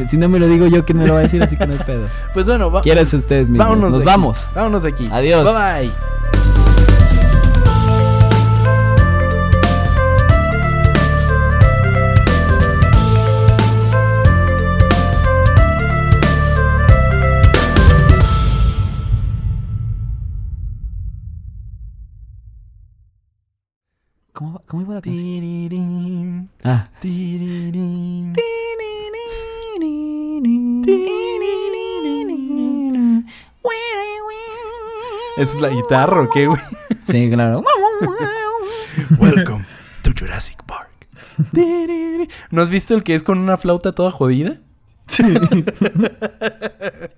[0.07, 1.43] si no me lo digo yo, ¿quién me lo va a decir?
[1.43, 2.07] Así que no hay pedo.
[2.33, 3.59] Pues bueno, va- ustedes mismos.
[3.67, 3.91] vámonos.
[3.91, 4.47] Nos de vamos.
[4.55, 5.09] Vámonos de aquí.
[5.11, 5.45] Adiós.
[5.45, 6.48] Bye bye.
[24.69, 26.51] ¿Cómo, iba la canción?
[26.63, 26.91] Ah.
[27.01, 28.35] tirirín.
[35.39, 36.61] ¿Esa es la guitarra o qué, güey?
[37.05, 37.65] Sí, claro.
[39.19, 39.65] Welcome
[40.03, 40.91] to Jurassic Park.
[42.51, 44.59] ¿No has visto el que es con una flauta toda jodida?